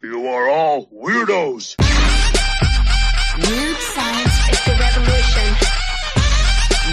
You 0.00 0.28
are 0.28 0.48
all 0.48 0.86
weirdos. 0.94 1.74
Weird 3.36 3.76
science 3.78 4.48
is 4.48 4.64
the 4.64 4.76
revolution. 4.78 5.56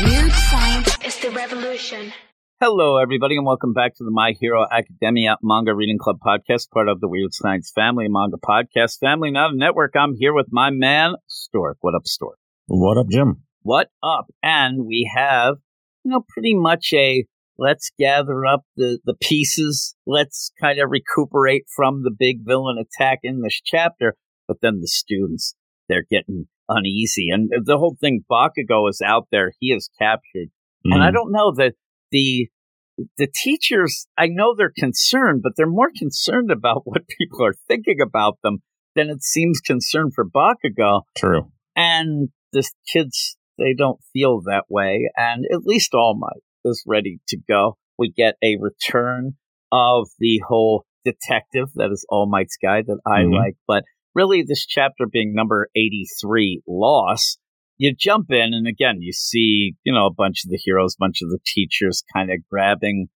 Weird 0.06 0.32
science 0.32 0.98
is 1.06 1.20
the 1.20 1.30
revolution. 1.30 2.14
Hello, 2.60 2.98
everybody, 2.98 3.38
and 3.38 3.46
welcome 3.46 3.74
back 3.74 3.94
to 3.98 4.04
the 4.04 4.10
My 4.10 4.34
Hero 4.42 4.66
Academia 4.68 5.38
Manga 5.44 5.76
Reading 5.76 6.00
Club 6.00 6.18
podcast, 6.20 6.72
part 6.72 6.90
of 6.90 7.00
the 7.00 7.08
Weird 7.08 7.32
Science 7.32 7.72
Family 7.76 8.08
Manga 8.10 8.38
Podcast 8.38 8.98
Family, 8.98 9.30
not 9.30 9.52
a 9.52 9.56
network. 9.56 9.94
I'm 9.96 10.16
here 10.18 10.34
with 10.34 10.48
my 10.50 10.72
man, 10.72 11.14
Stork. 11.28 11.78
What 11.82 11.94
up, 11.94 12.08
Stork? 12.08 12.40
What 12.66 12.98
up, 12.98 13.08
Jim? 13.08 13.44
What 13.62 13.92
up? 14.02 14.32
And 14.42 14.88
we 14.88 15.08
have, 15.16 15.58
you 16.04 16.10
know, 16.10 16.26
pretty 16.28 16.56
much 16.56 16.92
a 16.96 17.28
let's 17.58 17.92
gather 17.98 18.46
up 18.46 18.62
the, 18.76 19.00
the 19.06 19.16
pieces. 19.16 19.96
Let's 20.06 20.52
kind 20.60 20.80
of 20.80 20.90
recuperate 20.90 21.66
from 21.76 22.04
the 22.04 22.12
big 22.12 22.46
villain 22.46 22.78
attack 22.78 23.20
in 23.24 23.42
this 23.42 23.62
chapter. 23.64 24.16
But 24.48 24.58
then 24.62 24.80
the 24.82 24.88
students, 24.88 25.56
they're 25.90 26.06
getting 26.10 26.48
uneasy. 26.70 27.30
And 27.32 27.50
the 27.66 27.78
whole 27.78 27.98
thing, 28.00 28.24
Bakugo 28.30 28.90
is 28.90 29.02
out 29.04 29.28
there. 29.32 29.54
He 29.60 29.68
is 29.68 29.90
captured. 30.00 30.50
Mm-hmm. 30.86 30.94
And 30.94 31.04
I 31.04 31.12
don't 31.12 31.32
know 31.32 31.54
that 31.56 31.74
the 32.12 32.50
the 33.18 33.28
teachers, 33.28 34.08
I 34.18 34.28
know 34.28 34.56
they're 34.56 34.72
concerned, 34.74 35.42
but 35.44 35.54
they're 35.58 35.68
more 35.68 35.92
concerned 35.96 36.50
about 36.50 36.82
what 36.86 37.08
people 37.08 37.44
are 37.46 37.56
thinking 37.68 38.00
about 38.02 38.38
them 38.44 38.60
than 38.96 39.10
it 39.10 39.24
seems 39.24 39.60
concerned 39.60 40.14
for 40.14 40.26
Bakugo. 40.26 41.02
True. 41.18 41.52
And 41.76 42.30
the 42.54 42.70
kids, 42.92 43.38
they 43.58 43.74
don't 43.78 44.00
feel 44.14 44.42
that 44.42 44.66
way. 44.70 45.10
And 45.18 45.46
at 45.52 45.66
least 45.66 45.94
All 45.94 46.18
Might 46.18 46.42
is 46.66 46.84
ready 46.86 47.20
to 47.30 47.38
go. 47.48 47.78
We 47.98 48.12
get 48.12 48.36
a 48.44 48.58
return 48.60 49.34
of 49.72 50.08
the 50.20 50.42
whole 50.48 50.86
detective 51.04 51.70
that 51.76 51.92
is 51.92 52.06
All 52.10 52.28
Might's 52.30 52.58
guy 52.62 52.82
that 52.82 53.00
I 53.06 53.22
mm-hmm. 53.22 53.34
like. 53.34 53.56
But 53.68 53.84
really, 54.14 54.44
this 54.44 54.66
chapter 54.66 55.06
being 55.10 55.34
number 55.34 55.70
83, 55.76 56.64
Loss, 56.68 57.38
you 57.78 57.94
jump 57.98 58.28
in, 58.32 58.54
and 58.54 58.68
again, 58.68 58.98
you 59.00 59.14
see, 59.14 59.76
you 59.84 59.94
know, 59.94 60.08
a 60.08 60.14
bunch 60.14 60.44
of 60.46 60.52
the 60.52 60.60
heroes, 60.62 60.96
a 60.96 61.04
bunch 61.04 61.22
of 61.22 61.30
the 61.30 61.40
teachers 61.46 62.04
kind 62.14 62.32
of 62.32 62.38
grabbing, 62.50 63.08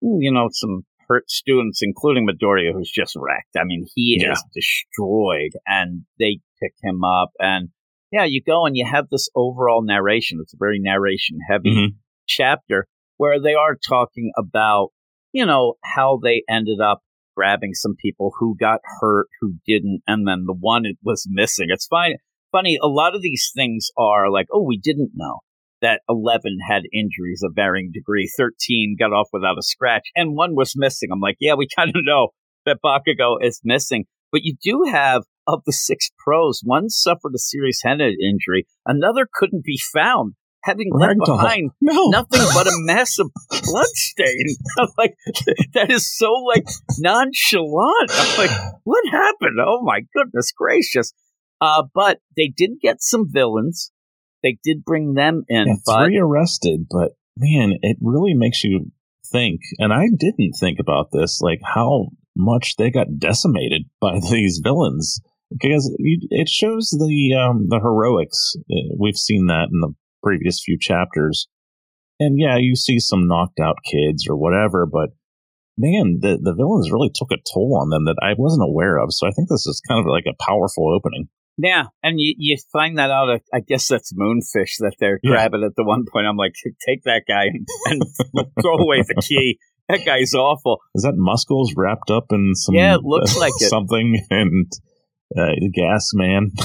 you 0.00 0.32
know, 0.32 0.48
some 0.52 0.82
hurt 1.08 1.30
students, 1.30 1.80
including 1.82 2.26
Midoriya, 2.26 2.72
who's 2.72 2.90
just 2.90 3.14
wrecked. 3.16 3.56
I 3.56 3.64
mean, 3.64 3.86
he 3.94 4.18
yeah. 4.20 4.32
is 4.32 4.44
destroyed, 4.54 5.52
and 5.66 6.02
they 6.18 6.40
pick 6.62 6.72
him 6.82 7.04
up. 7.04 7.30
And 7.38 7.70
yeah, 8.12 8.24
you 8.24 8.42
go 8.42 8.66
and 8.66 8.76
you 8.76 8.86
have 8.86 9.08
this 9.10 9.28
overall 9.34 9.82
narration. 9.82 10.38
It's 10.42 10.54
a 10.54 10.58
very 10.58 10.78
narration 10.78 11.38
heavy 11.48 11.70
mm-hmm. 11.70 11.96
Chapter 12.26 12.86
where 13.16 13.40
they 13.40 13.54
are 13.54 13.76
talking 13.76 14.30
about, 14.36 14.88
you 15.32 15.46
know, 15.46 15.74
how 15.84 16.18
they 16.22 16.42
ended 16.48 16.80
up 16.80 17.00
grabbing 17.34 17.74
some 17.74 17.94
people 18.00 18.32
who 18.38 18.56
got 18.58 18.80
hurt, 19.00 19.26
who 19.40 19.54
didn't, 19.66 20.00
and 20.06 20.26
then 20.26 20.44
the 20.46 20.56
one 20.58 20.86
it 20.86 20.96
was 21.02 21.26
missing. 21.28 21.66
It's 21.70 21.86
fine 21.86 22.16
funny, 22.56 22.78
a 22.82 22.88
lot 22.88 23.14
of 23.14 23.22
these 23.22 23.50
things 23.54 23.88
are 23.98 24.30
like, 24.30 24.46
oh, 24.52 24.62
we 24.62 24.78
didn't 24.78 25.10
know 25.14 25.40
that 25.82 26.00
11 26.08 26.58
had 26.68 26.82
injuries 26.92 27.42
of 27.44 27.52
varying 27.54 27.90
degree, 27.92 28.30
13 28.36 28.96
got 28.98 29.12
off 29.12 29.28
without 29.32 29.58
a 29.58 29.62
scratch, 29.62 30.04
and 30.14 30.34
one 30.34 30.54
was 30.54 30.74
missing. 30.74 31.10
I'm 31.12 31.20
like, 31.20 31.36
yeah, 31.38 31.54
we 31.54 31.68
kind 31.76 31.90
of 31.90 32.02
know 32.04 32.28
that 32.64 32.78
Bakugo 32.84 33.36
is 33.40 33.60
missing. 33.64 34.04
But 34.32 34.42
you 34.42 34.56
do 34.62 34.84
have, 34.90 35.22
of 35.46 35.62
the 35.66 35.72
six 35.72 36.10
pros, 36.18 36.60
one 36.64 36.88
suffered 36.88 37.32
a 37.34 37.38
serious 37.38 37.80
head 37.84 38.00
injury, 38.00 38.66
another 38.86 39.28
couldn't 39.32 39.64
be 39.64 39.78
found. 39.92 40.34
Having 40.66 40.90
left 40.92 41.20
behind 41.24 41.70
no. 41.80 42.08
nothing 42.08 42.40
but 42.52 42.66
a 42.66 42.72
mess 42.80 43.20
of 43.20 43.30
bloodstain. 43.48 44.56
like 44.98 45.14
that 45.74 45.92
is 45.92 46.12
so 46.18 46.32
like 46.32 46.64
nonchalant. 46.98 48.10
I'm 48.10 48.38
like, 48.38 48.50
what 48.82 49.04
happened? 49.10 49.58
Oh 49.64 49.82
my 49.84 50.00
goodness 50.12 50.50
gracious! 50.50 51.12
Uh, 51.60 51.84
but 51.94 52.18
they 52.36 52.52
did 52.54 52.80
get 52.82 52.96
some 53.00 53.26
villains. 53.30 53.92
They 54.42 54.58
did 54.64 54.84
bring 54.84 55.14
them 55.14 55.44
in. 55.48 55.68
Yeah, 55.68 55.74
but, 55.86 56.04
three 56.04 56.18
arrested, 56.18 56.86
but 56.90 57.12
man, 57.36 57.74
it 57.82 57.98
really 58.00 58.34
makes 58.34 58.64
you 58.64 58.90
think. 59.30 59.60
And 59.78 59.92
I 59.92 60.06
didn't 60.16 60.54
think 60.58 60.78
about 60.80 61.10
this, 61.12 61.40
like 61.40 61.60
how 61.62 62.08
much 62.36 62.74
they 62.76 62.90
got 62.90 63.18
decimated 63.18 63.82
by 64.00 64.18
these 64.30 64.60
villains, 64.62 65.20
because 65.50 65.94
it 66.00 66.48
shows 66.48 66.90
the 66.90 67.34
um, 67.34 67.66
the 67.68 67.78
heroics. 67.80 68.56
Uh, 68.70 68.96
we've 68.98 69.16
seen 69.16 69.46
that 69.46 69.68
in 69.72 69.80
the 69.80 69.94
previous 70.26 70.60
few 70.64 70.76
chapters, 70.80 71.46
and 72.18 72.38
yeah, 72.38 72.56
you 72.58 72.74
see 72.74 72.98
some 72.98 73.28
knocked 73.28 73.60
out 73.60 73.76
kids 73.84 74.26
or 74.28 74.36
whatever, 74.36 74.86
but 74.86 75.10
man, 75.78 76.18
the 76.20 76.38
the 76.40 76.54
villains 76.54 76.90
really 76.90 77.10
took 77.14 77.30
a 77.30 77.42
toll 77.52 77.78
on 77.80 77.90
them 77.90 78.04
that 78.06 78.18
I 78.22 78.34
wasn't 78.36 78.68
aware 78.68 78.98
of. 78.98 79.12
So 79.12 79.26
I 79.26 79.30
think 79.30 79.48
this 79.48 79.66
is 79.66 79.82
kind 79.86 80.00
of 80.00 80.06
like 80.06 80.24
a 80.26 80.42
powerful 80.42 80.92
opening. 80.94 81.28
Yeah, 81.58 81.84
and 82.02 82.20
you, 82.20 82.34
you 82.36 82.56
find 82.70 82.98
that 82.98 83.10
out. 83.10 83.40
I 83.52 83.60
guess 83.60 83.88
that's 83.88 84.12
moonfish 84.12 84.76
that 84.80 84.96
they're 85.00 85.20
yeah. 85.22 85.30
grabbing 85.30 85.64
at 85.64 85.74
the 85.74 85.84
one 85.84 86.04
point. 86.12 86.26
I'm 86.26 86.36
like, 86.36 86.52
take 86.86 87.04
that 87.04 87.22
guy 87.26 87.44
and, 87.44 87.66
and 87.86 88.02
throw 88.62 88.76
away 88.76 89.02
the 89.02 89.22
key. 89.22 89.58
That 89.88 90.04
guy's 90.04 90.34
awful. 90.34 90.80
Is 90.94 91.04
that 91.04 91.14
muscles 91.16 91.72
wrapped 91.76 92.10
up 92.10 92.26
in 92.30 92.54
some? 92.54 92.74
Yeah, 92.74 92.96
it 92.96 93.04
looks 93.04 93.36
uh, 93.36 93.40
like 93.40 93.54
it. 93.58 93.68
something 93.70 94.20
and 94.30 94.70
uh, 95.36 95.54
gas 95.72 96.10
man. 96.12 96.50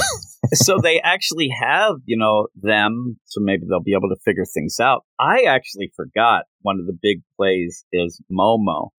so 0.54 0.78
they 0.82 1.00
actually 1.00 1.50
have, 1.62 1.96
you 2.06 2.18
know, 2.18 2.48
them. 2.56 3.20
So 3.26 3.42
maybe 3.42 3.64
they'll 3.70 3.82
be 3.82 3.94
able 3.94 4.10
to 4.10 4.22
figure 4.24 4.46
things 4.46 4.80
out. 4.80 5.04
I 5.20 5.44
actually 5.44 5.92
forgot 5.96 6.44
one 6.62 6.80
of 6.80 6.86
the 6.86 6.98
big 7.00 7.22
plays 7.38 7.86
is 7.92 8.22
Momo 8.32 8.90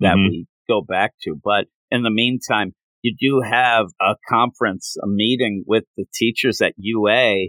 that 0.00 0.16
mm-hmm. 0.16 0.30
we 0.30 0.46
go 0.68 0.82
back 0.82 1.14
to, 1.22 1.34
but 1.42 1.66
in 1.90 2.02
the 2.02 2.10
meantime, 2.10 2.72
you 3.02 3.14
do 3.18 3.40
have 3.48 3.86
a 4.00 4.14
conference, 4.28 4.96
a 5.02 5.06
meeting 5.06 5.64
with 5.66 5.84
the 5.96 6.04
teachers 6.14 6.60
at 6.60 6.74
UA. 6.76 7.48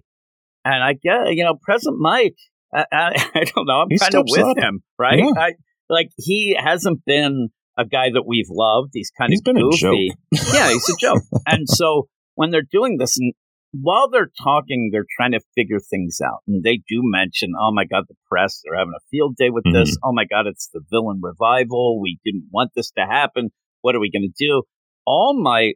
And 0.66 0.84
I 0.84 0.94
get, 0.94 1.34
you 1.34 1.44
know, 1.44 1.56
Present 1.62 1.98
Mic, 2.00 2.36
I, 2.74 2.86
I, 2.92 3.30
I 3.36 3.44
don't 3.56 3.66
know, 3.66 3.81
I'm 3.81 3.98
kind 3.98 4.16
of 4.16 4.26
with 4.28 4.46
up. 4.46 4.58
him, 4.58 4.84
right? 4.98 5.20
Yeah. 5.20 5.31
I, 5.36 5.54
like, 5.90 6.10
he 6.18 6.56
hasn't 6.58 7.04
been 7.06 7.50
a 7.78 7.86
guy 7.86 8.12
that 8.14 8.24
we've 8.28 8.50
loved. 8.50 8.92
He's 8.94 9.12
kind 9.18 9.31
he's 9.31 9.42
of 9.46 9.56
goofy. 9.56 10.12
yeah, 10.31 10.70
he's 10.70 10.90
a 10.90 10.98
joke. 11.00 11.24
and 11.48 11.68
so 11.68 12.08
when 12.36 12.52
they're 12.52 12.62
doing 12.62 12.98
this, 12.98 13.18
and 13.18 13.34
while 13.72 14.09
they're 14.09 14.31
talking, 14.41 14.90
they're 14.91 15.06
trying 15.18 15.34
to 15.34 15.41
figure 15.56 15.80
things 15.80 16.19
out. 16.24 16.40
And 16.47 16.63
they 16.63 16.78
do 16.88 17.02
mention, 17.03 17.53
oh 17.59 17.72
my 17.72 17.85
God, 17.85 18.06
the 18.07 18.16
press, 18.30 18.62
they're 18.63 18.78
having 18.78 18.94
a 18.96 19.06
field 19.12 19.35
day 19.35 19.50
with 19.50 19.63
mm-hmm. 19.63 19.78
this. 19.78 19.97
Oh 20.03 20.13
my 20.13 20.25
God, 20.25 20.47
it's 20.47 20.69
the 20.74 20.81
villain 20.90 21.19
revival. 21.22 22.02
We 22.02 22.19
didn't 22.25 22.47
want 22.52 22.72
this 22.75 22.91
to 22.97 23.06
happen. 23.06 23.52
What 23.81 23.96
are 23.96 24.00
we 24.00 24.12
going 24.12 24.30
to 24.30 24.46
do? 24.46 24.63
All 25.06 25.40
my, 25.40 25.74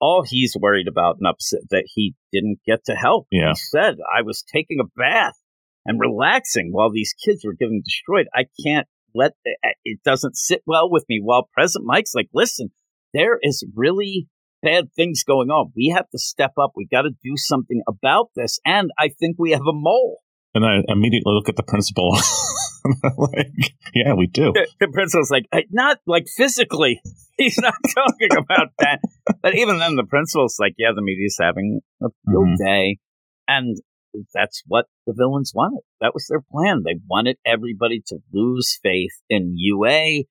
all 0.00 0.24
he's 0.26 0.56
worried 0.58 0.88
about 0.88 1.16
and 1.18 1.26
upset 1.28 1.60
that 1.70 1.84
he 1.94 2.14
didn't 2.32 2.58
get 2.66 2.84
to 2.86 2.94
help. 2.94 3.26
Yeah. 3.30 3.50
He 3.50 3.54
said, 3.54 3.96
I 4.12 4.22
was 4.22 4.42
taking 4.42 4.78
a 4.80 4.88
bath 4.96 5.34
and 5.86 6.00
relaxing 6.00 6.70
while 6.72 6.90
these 6.90 7.14
kids 7.24 7.44
were 7.44 7.54
getting 7.54 7.82
destroyed. 7.84 8.26
I 8.34 8.46
can't 8.64 8.86
let 9.14 9.32
it 9.84 10.00
doesn't 10.04 10.36
sit 10.36 10.62
well 10.66 10.90
with 10.90 11.04
me. 11.08 11.20
While 11.22 11.48
Present 11.52 11.84
Mic's 11.86 12.14
like, 12.14 12.28
listen, 12.32 12.70
there 13.12 13.38
is 13.42 13.64
really 13.74 14.28
bad 14.62 14.92
things 14.94 15.24
going 15.24 15.50
on. 15.50 15.72
We 15.76 15.92
have 15.94 16.08
to 16.10 16.18
step 16.18 16.52
up. 16.60 16.72
We 16.76 16.86
got 16.86 17.02
to 17.02 17.10
do 17.10 17.36
something 17.36 17.82
about 17.88 18.30
this. 18.36 18.58
And 18.64 18.90
I 18.98 19.08
think 19.08 19.36
we 19.38 19.52
have 19.52 19.60
a 19.62 19.72
mole. 19.72 20.18
And 20.54 20.64
I 20.64 20.80
immediately 20.88 21.32
look 21.32 21.48
at 21.48 21.56
the 21.56 21.62
principal. 21.62 22.12
like, 23.18 23.52
yeah, 23.94 24.14
we 24.14 24.26
do. 24.26 24.52
The, 24.52 24.66
the 24.80 24.88
principal's 24.88 25.30
like, 25.30 25.46
not 25.70 25.98
like 26.06 26.26
physically. 26.26 27.00
He's 27.36 27.58
not 27.58 27.74
talking 27.94 28.36
about 28.36 28.68
that. 28.80 29.00
But 29.42 29.54
even 29.54 29.78
then, 29.78 29.96
the 29.96 30.04
principal's 30.04 30.56
like, 30.58 30.74
yeah, 30.76 30.90
the 30.94 31.02
media's 31.02 31.38
having 31.40 31.80
a 32.02 32.08
field 32.26 32.48
mm-hmm. 32.48 32.64
day. 32.64 32.98
And 33.48 33.76
that's 34.34 34.62
what 34.66 34.86
the 35.06 35.14
villains 35.16 35.52
wanted. 35.54 35.82
That 36.00 36.14
was 36.14 36.26
their 36.28 36.42
plan. 36.52 36.82
They 36.84 37.00
wanted 37.08 37.36
everybody 37.46 38.02
to 38.08 38.18
lose 38.32 38.78
faith 38.82 39.12
in 39.28 39.54
UA. 39.56 40.24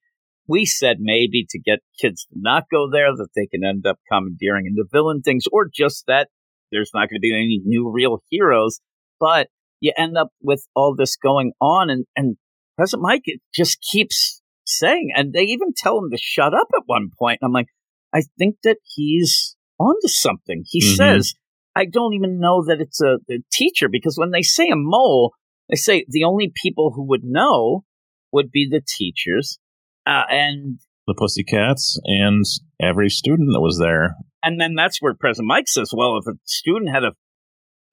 We 0.50 0.64
said 0.64 0.96
maybe 0.98 1.46
to 1.50 1.60
get 1.60 1.78
kids 2.00 2.24
to 2.24 2.34
not 2.34 2.64
go 2.72 2.90
there, 2.90 3.14
that 3.14 3.28
they 3.36 3.46
can 3.46 3.62
end 3.64 3.86
up 3.86 4.00
commandeering 4.10 4.66
into 4.66 4.84
villain 4.90 5.22
things, 5.22 5.44
or 5.52 5.68
just 5.72 6.06
that 6.08 6.28
there's 6.72 6.90
not 6.92 7.08
going 7.08 7.18
to 7.18 7.20
be 7.20 7.32
any 7.32 7.60
new 7.64 7.88
real 7.88 8.18
heroes. 8.30 8.80
But 9.20 9.46
you 9.78 9.92
end 9.96 10.18
up 10.18 10.30
with 10.42 10.66
all 10.74 10.96
this 10.96 11.16
going 11.16 11.52
on, 11.60 11.88
and, 11.88 12.04
and 12.16 12.36
Present 12.76 13.00
Mic 13.00 13.22
just 13.54 13.80
keeps 13.80 14.42
saying, 14.66 15.10
and 15.14 15.32
they 15.32 15.42
even 15.42 15.72
tell 15.76 15.98
him 15.98 16.10
to 16.10 16.18
shut 16.18 16.52
up 16.52 16.66
at 16.74 16.82
one 16.86 17.10
point. 17.16 17.38
I'm 17.44 17.52
like, 17.52 17.68
I 18.12 18.22
think 18.36 18.56
that 18.64 18.78
he's 18.96 19.54
onto 19.78 20.08
something. 20.08 20.64
He 20.66 20.80
mm-hmm. 20.80 20.96
says, 20.96 21.34
I 21.76 21.84
don't 21.84 22.14
even 22.14 22.40
know 22.40 22.64
that 22.64 22.80
it's 22.80 23.00
a, 23.00 23.18
a, 23.30 23.38
teacher 23.52 23.88
because 23.88 24.16
when 24.18 24.32
they 24.32 24.42
say 24.42 24.68
a 24.68 24.76
mole, 24.76 25.32
they 25.68 25.76
say 25.76 26.04
the 26.08 26.24
only 26.24 26.52
people 26.60 26.92
who 26.94 27.06
would 27.06 27.22
know 27.22 27.84
would 28.32 28.50
be 28.50 28.68
the 28.68 28.82
teachers 28.84 29.60
uh, 30.06 30.24
and 30.30 30.78
the 31.06 31.14
pussycats 31.16 32.00
and 32.04 32.44
every 32.80 33.08
student 33.08 33.50
that 33.52 33.60
was 33.60 33.78
there. 33.78 34.16
And 34.42 34.60
then 34.60 34.74
that's 34.74 34.98
where 35.00 35.14
Present 35.14 35.48
Mic 35.48 35.68
says, 35.68 35.92
well, 35.94 36.18
if 36.18 36.26
a 36.26 36.38
student 36.44 36.90
had 36.92 37.04
a 37.04 37.12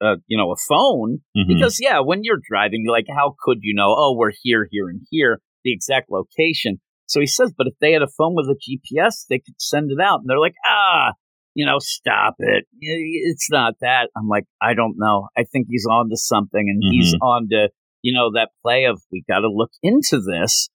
uh, 0.00 0.16
you 0.26 0.38
know, 0.38 0.52
a 0.52 0.56
phone 0.68 1.18
mm-hmm. 1.36 1.54
because 1.54 1.78
yeah, 1.80 2.00
when 2.00 2.20
you're 2.22 2.40
driving, 2.48 2.84
like 2.88 3.06
how 3.08 3.34
could 3.40 3.58
you 3.62 3.74
know? 3.74 3.94
Oh, 3.96 4.14
we're 4.16 4.32
here, 4.42 4.68
here, 4.70 4.88
and 4.88 5.00
here, 5.10 5.40
the 5.64 5.72
exact 5.72 6.08
location. 6.10 6.80
So 7.06 7.20
he 7.20 7.26
says, 7.26 7.52
but 7.56 7.66
if 7.66 7.74
they 7.80 7.92
had 7.92 8.02
a 8.02 8.08
phone 8.18 8.34
with 8.36 8.46
a 8.46 8.54
GPS, 8.54 9.24
they 9.28 9.38
could 9.38 9.60
send 9.60 9.90
it 9.90 10.00
out. 10.00 10.20
And 10.20 10.28
they're 10.28 10.38
like, 10.38 10.54
ah, 10.66 11.12
you 11.54 11.66
know, 11.66 11.78
stop 11.80 12.34
it. 12.38 12.66
It's 12.80 13.50
not 13.50 13.74
that. 13.80 14.10
I'm 14.16 14.28
like, 14.28 14.44
I 14.62 14.74
don't 14.74 14.94
know. 14.96 15.28
I 15.36 15.44
think 15.44 15.66
he's 15.68 15.86
on 15.90 16.10
to 16.10 16.16
something 16.16 16.60
and 16.60 16.82
mm-hmm. 16.82 16.92
he's 16.92 17.16
on 17.20 17.48
to, 17.50 17.70
you 18.02 18.12
know, 18.12 18.30
that 18.34 18.50
play 18.62 18.84
of 18.84 19.00
we 19.10 19.24
got 19.28 19.40
to 19.40 19.48
look 19.50 19.70
into 19.82 20.20
this. 20.20 20.68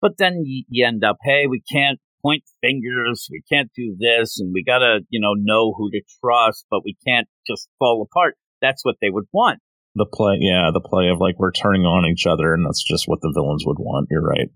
But 0.00 0.18
then 0.18 0.42
you, 0.44 0.64
you 0.68 0.86
end 0.86 1.04
up, 1.04 1.16
hey, 1.22 1.46
we 1.48 1.60
can't 1.60 1.98
point 2.22 2.44
fingers. 2.60 3.28
We 3.30 3.42
can't 3.50 3.70
do 3.74 3.96
this. 3.98 4.40
And 4.40 4.52
we 4.52 4.64
got 4.64 4.78
to, 4.78 5.00
you 5.08 5.20
know, 5.20 5.34
know 5.36 5.74
who 5.76 5.90
to 5.90 6.00
trust, 6.20 6.66
but 6.70 6.82
we 6.84 6.96
can't 7.06 7.28
just 7.46 7.68
fall 7.78 8.06
apart. 8.08 8.36
That's 8.60 8.84
what 8.84 8.96
they 9.00 9.10
would 9.10 9.26
want. 9.32 9.60
The 9.94 10.06
play, 10.06 10.38
yeah, 10.40 10.70
the 10.72 10.80
play 10.80 11.08
of 11.08 11.18
like 11.20 11.38
we're 11.38 11.52
turning 11.52 11.82
on 11.82 12.08
each 12.10 12.26
other, 12.26 12.54
and 12.54 12.64
that's 12.64 12.84
just 12.84 13.08
what 13.08 13.20
the 13.20 13.32
villains 13.34 13.64
would 13.66 13.78
want. 13.78 14.08
You're 14.10 14.22
right. 14.22 14.48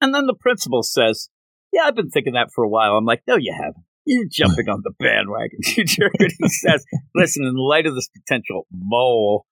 And 0.00 0.14
then 0.14 0.26
the 0.26 0.34
principal 0.34 0.82
says, 0.82 1.28
Yeah, 1.72 1.82
I've 1.82 1.96
been 1.96 2.10
thinking 2.10 2.34
that 2.34 2.48
for 2.54 2.64
a 2.64 2.68
while. 2.68 2.92
I'm 2.92 3.04
like, 3.04 3.22
No, 3.26 3.36
you 3.36 3.54
haven't. 3.54 3.84
You're 4.06 4.26
jumping 4.30 4.68
on 4.68 4.82
the 4.84 4.92
bandwagon, 4.98 5.58
you 5.76 5.84
jerk. 5.84 6.12
And 6.18 6.32
he 6.38 6.48
says, 6.48 6.84
Listen, 7.14 7.44
in 7.44 7.56
light 7.56 7.86
of 7.86 7.94
this 7.94 8.08
potential 8.08 8.66
mole, 8.70 9.44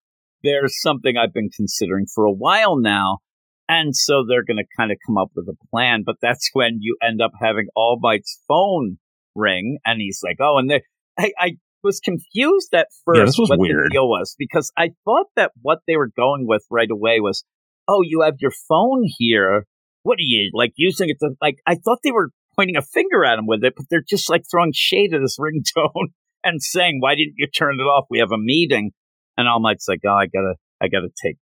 there's 0.43 0.81
something 0.81 1.17
I've 1.17 1.35
been 1.35 1.51
considering 1.55 2.07
for 2.15 2.25
a 2.25 2.33
while 2.33 2.79
now. 2.79 3.19
And 3.69 3.97
so 3.97 4.25
they're 4.29 4.45
going 4.45 4.59
to 4.59 4.77
kind 4.77 4.93
of 4.93 4.99
come 5.07 5.17
up 5.17 5.31
with 5.35 5.49
a 5.49 5.57
plan. 5.71 6.03
But 6.05 6.17
that's 6.21 6.51
when 6.53 6.79
you 6.81 6.97
end 7.03 7.21
up 7.23 7.33
having 7.41 7.69
All 7.75 7.99
Might's 8.01 8.41
phone 8.47 8.99
ring. 9.35 9.79
And 9.85 10.01
he's 10.01 10.21
like, 10.23 10.37
Oh, 10.41 10.59
and 10.59 10.71
I, 11.19 11.33
I 11.39 11.57
was 11.83 12.01
confused 12.01 12.73
at 12.75 12.89
first 13.05 13.19
yeah, 13.19 13.25
this 13.25 13.39
was 13.39 13.51
what 13.51 13.59
weird. 13.59 13.87
the 13.87 13.91
deal 13.91 14.09
was 14.09 14.35
because 14.39 14.73
I 14.77 14.91
thought 15.05 15.27
that 15.37 15.53
what 15.61 15.81
they 15.87 15.97
were 15.97 16.11
going 16.17 16.47
with 16.47 16.65
right 16.71 16.91
away 16.91 17.21
was, 17.21 17.45
Oh, 17.89 18.03
you 18.03 18.23
have 18.23 18.37
your 18.41 18.53
phone 18.69 19.03
here 19.19 19.67
what 20.05 20.19
are 20.19 20.29
you 20.29 20.51
like 20.55 20.73
using 20.77 21.09
it 21.09 21.17
to 21.21 21.31
like? 21.41 21.57
I 21.67 21.75
thought 21.75 21.99
they 22.05 22.13
were 22.13 22.31
pointing 22.55 22.77
a 22.77 22.83
finger 22.83 23.25
at 23.25 23.39
him 23.39 23.47
with 23.47 23.65
it, 23.65 23.75
but 23.77 23.87
they're 23.91 24.05
just 24.07 24.31
like 24.31 24.45
throwing 24.49 24.73
shade 24.73 25.13
at 25.13 25.23
his 25.23 25.39
ringtone 25.41 26.13
and 26.45 26.63
saying, 26.63 26.99
"Why 27.01 27.15
didn't 27.15 27.35
you 27.37 27.49
turn 27.49 27.81
it 27.81 27.83
off? 27.83 28.07
We 28.09 28.21
have 28.21 28.31
a 28.31 28.39
meeting." 28.39 28.93
And 29.37 29.49
All 29.49 29.61
Might's 29.61 29.89
like, 29.89 30.01
"Oh, 30.07 30.15
I 30.15 30.27
gotta, 30.27 30.55
I 30.81 30.89
gotta 30.89 31.09
take 31.21 31.37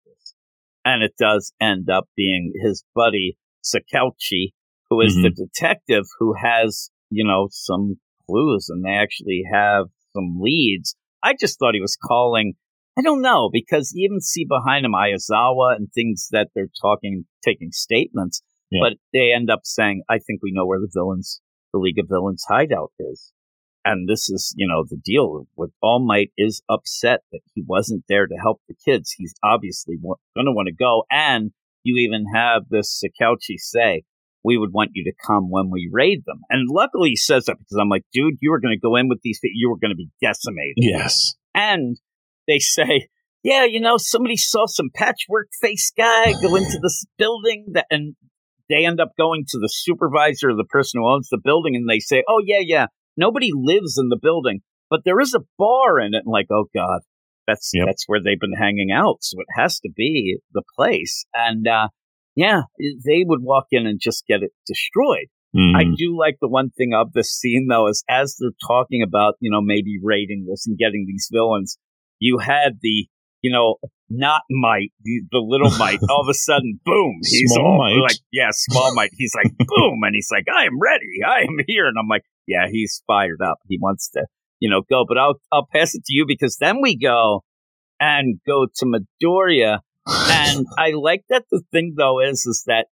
and 0.85 1.03
it 1.03 1.13
does 1.19 1.53
end 1.61 1.89
up 1.89 2.05
being 2.15 2.53
his 2.63 2.83
buddy 2.95 3.37
Tsukauchi, 3.63 4.53
who 4.89 5.01
is 5.01 5.13
mm-hmm. 5.13 5.23
the 5.23 5.29
detective 5.29 6.05
who 6.19 6.33
has, 6.41 6.89
you 7.09 7.25
know, 7.25 7.47
some 7.51 7.95
clues, 8.27 8.67
and 8.69 8.83
they 8.83 8.91
actually 8.91 9.43
have 9.51 9.85
some 10.13 10.39
leads. 10.41 10.95
I 11.23 11.33
just 11.39 11.59
thought 11.59 11.75
he 11.75 11.81
was 11.81 11.97
calling 11.97 12.55
I 12.97 13.01
don't 13.01 13.21
know 13.21 13.49
because 13.51 13.93
you 13.95 14.05
even 14.05 14.19
see 14.19 14.45
behind 14.45 14.85
him 14.85 14.91
Aizawa 14.91 15.75
and 15.77 15.91
things 15.91 16.27
that 16.31 16.49
they're 16.53 16.67
talking, 16.81 17.25
taking 17.43 17.71
statements. 17.71 18.41
Yeah. 18.69 18.79
But 18.83 18.97
they 19.13 19.31
end 19.33 19.49
up 19.49 19.61
saying, 19.63 20.03
I 20.09 20.19
think 20.19 20.41
we 20.43 20.51
know 20.51 20.65
where 20.65 20.79
the 20.79 20.91
villains, 20.93 21.41
the 21.73 21.79
League 21.79 21.99
of 21.99 22.07
Villains 22.09 22.45
hideout 22.47 22.91
is. 22.99 23.31
And 23.83 24.07
this 24.07 24.29
is, 24.29 24.53
you 24.55 24.67
know, 24.67 24.83
the 24.87 24.97
deal 24.97 25.47
with 25.55 25.71
All 25.81 26.05
Might 26.05 26.31
is 26.37 26.61
upset 26.69 27.21
that 27.31 27.41
he 27.55 27.63
wasn't 27.65 28.03
there 28.07 28.27
to 28.27 28.35
help 28.35 28.61
the 28.67 28.75
kids. 28.85 29.15
He's 29.17 29.33
obviously 29.43 29.97
wa- 29.99 30.17
going 30.35 30.45
to 30.45 30.51
want 30.51 30.67
to 30.67 30.73
go. 30.73 31.03
And 31.09 31.51
you 31.83 31.97
even 31.97 32.25
have 32.33 32.63
this 32.69 33.01
Tsukauchi 33.01 33.57
say, 33.57 34.03
we 34.43 34.57
would 34.57 34.71
want 34.71 34.91
you 34.93 35.03
to 35.05 35.13
come 35.25 35.49
when 35.49 35.69
we 35.69 35.89
raid 35.91 36.23
them. 36.25 36.41
And 36.49 36.67
luckily 36.69 37.09
he 37.09 37.15
says 37.15 37.45
that 37.45 37.57
because 37.59 37.77
I'm 37.79 37.89
like, 37.89 38.03
dude, 38.13 38.37
you 38.41 38.51
were 38.51 38.59
going 38.59 38.75
to 38.75 38.79
go 38.79 38.95
in 38.95 39.07
with 39.07 39.19
these, 39.23 39.39
you 39.43 39.69
were 39.69 39.77
going 39.77 39.91
to 39.91 39.95
be 39.95 40.09
decimated. 40.21 40.75
Yes. 40.77 41.35
And 41.53 41.97
they 42.47 42.59
say, 42.59 43.07
yeah, 43.43 43.65
you 43.65 43.79
know, 43.79 43.97
somebody 43.97 44.37
saw 44.37 44.65
some 44.67 44.89
patchwork 44.93 45.47
face 45.59 45.91
guy 45.95 46.33
go 46.41 46.55
into 46.55 46.79
this 46.81 47.05
building 47.17 47.65
that, 47.73 47.87
and 47.89 48.15
they 48.69 48.85
end 48.85 48.99
up 48.99 49.11
going 49.17 49.45
to 49.49 49.57
the 49.59 49.69
supervisor, 49.69 50.49
of 50.49 50.57
the 50.57 50.65
person 50.65 51.01
who 51.01 51.09
owns 51.09 51.29
the 51.29 51.39
building, 51.43 51.75
and 51.75 51.89
they 51.89 51.99
say, 51.99 52.23
"Oh 52.27 52.41
yeah, 52.45 52.61
yeah, 52.61 52.85
nobody 53.21 53.51
lives 53.53 53.97
in 53.97 54.09
the 54.09 54.19
building, 54.21 54.61
but 54.89 55.01
there 55.05 55.19
is 55.19 55.33
a 55.33 55.45
bar 55.57 55.99
in 55.99 56.13
it." 56.13 56.23
And 56.25 56.31
like, 56.31 56.47
oh 56.51 56.65
god, 56.73 57.01
that's 57.47 57.71
yep. 57.73 57.85
that's 57.87 58.05
where 58.07 58.19
they've 58.21 58.39
been 58.39 58.59
hanging 58.59 58.91
out, 58.91 59.17
so 59.21 59.39
it 59.39 59.47
has 59.55 59.79
to 59.81 59.89
be 59.95 60.39
the 60.53 60.63
place. 60.75 61.25
And 61.33 61.67
uh, 61.67 61.87
yeah, 62.35 62.63
they 62.79 63.23
would 63.25 63.41
walk 63.41 63.67
in 63.71 63.85
and 63.85 63.99
just 63.99 64.25
get 64.27 64.43
it 64.43 64.51
destroyed. 64.67 65.27
Mm. 65.55 65.75
I 65.75 65.83
do 65.97 66.17
like 66.17 66.37
the 66.41 66.47
one 66.47 66.69
thing 66.69 66.93
of 66.93 67.11
the 67.13 67.23
scene 67.23 67.67
though 67.69 67.87
is 67.87 68.03
as 68.09 68.37
they're 68.39 68.51
talking 68.65 69.03
about, 69.03 69.35
you 69.41 69.51
know, 69.51 69.61
maybe 69.61 69.99
raiding 70.01 70.45
this 70.49 70.65
and 70.65 70.77
getting 70.77 71.05
these 71.07 71.27
villains, 71.31 71.77
you 72.19 72.37
had 72.39 72.79
the 72.81 73.07
you 73.41 73.51
know, 73.51 73.77
not 74.11 74.41
might, 74.49 74.91
the, 75.03 75.21
the 75.31 75.39
little 75.39 75.71
might, 75.77 75.99
all 76.09 76.21
of 76.21 76.29
a 76.29 76.33
sudden, 76.33 76.79
boom, 76.83 77.19
he's 77.23 77.51
small 77.53 77.65
all 77.65 77.77
might. 77.77 78.01
like, 78.01 78.17
yeah, 78.31 78.49
small 78.51 78.93
might. 78.93 79.11
He's 79.13 79.33
like, 79.35 79.51
boom, 79.57 79.99
and 80.03 80.13
he's 80.13 80.29
like, 80.31 80.45
I 80.53 80.65
am 80.65 80.79
ready, 80.79 81.23
I 81.25 81.41
am 81.41 81.57
here, 81.67 81.87
and 81.87 81.97
I'm 81.97 82.07
like, 82.07 82.23
yeah, 82.47 82.67
he's 82.71 83.01
fired 83.07 83.41
up. 83.43 83.59
He 83.67 83.77
wants 83.81 84.09
to, 84.11 84.25
you 84.59 84.69
know, 84.69 84.81
go. 84.89 85.05
But 85.07 85.17
I'll 85.17 85.39
I'll 85.51 85.67
pass 85.73 85.95
it 85.95 86.03
to 86.05 86.13
you 86.13 86.25
because 86.27 86.57
then 86.59 86.81
we 86.81 86.97
go 86.97 87.43
and 87.99 88.39
go 88.45 88.67
to 88.75 88.85
Midoriya, 88.85 89.79
and 90.07 90.65
I 90.77 90.91
like 90.91 91.23
that. 91.29 91.45
The 91.51 91.61
thing 91.71 91.95
though 91.97 92.19
is, 92.19 92.45
is 92.45 92.63
that 92.67 92.87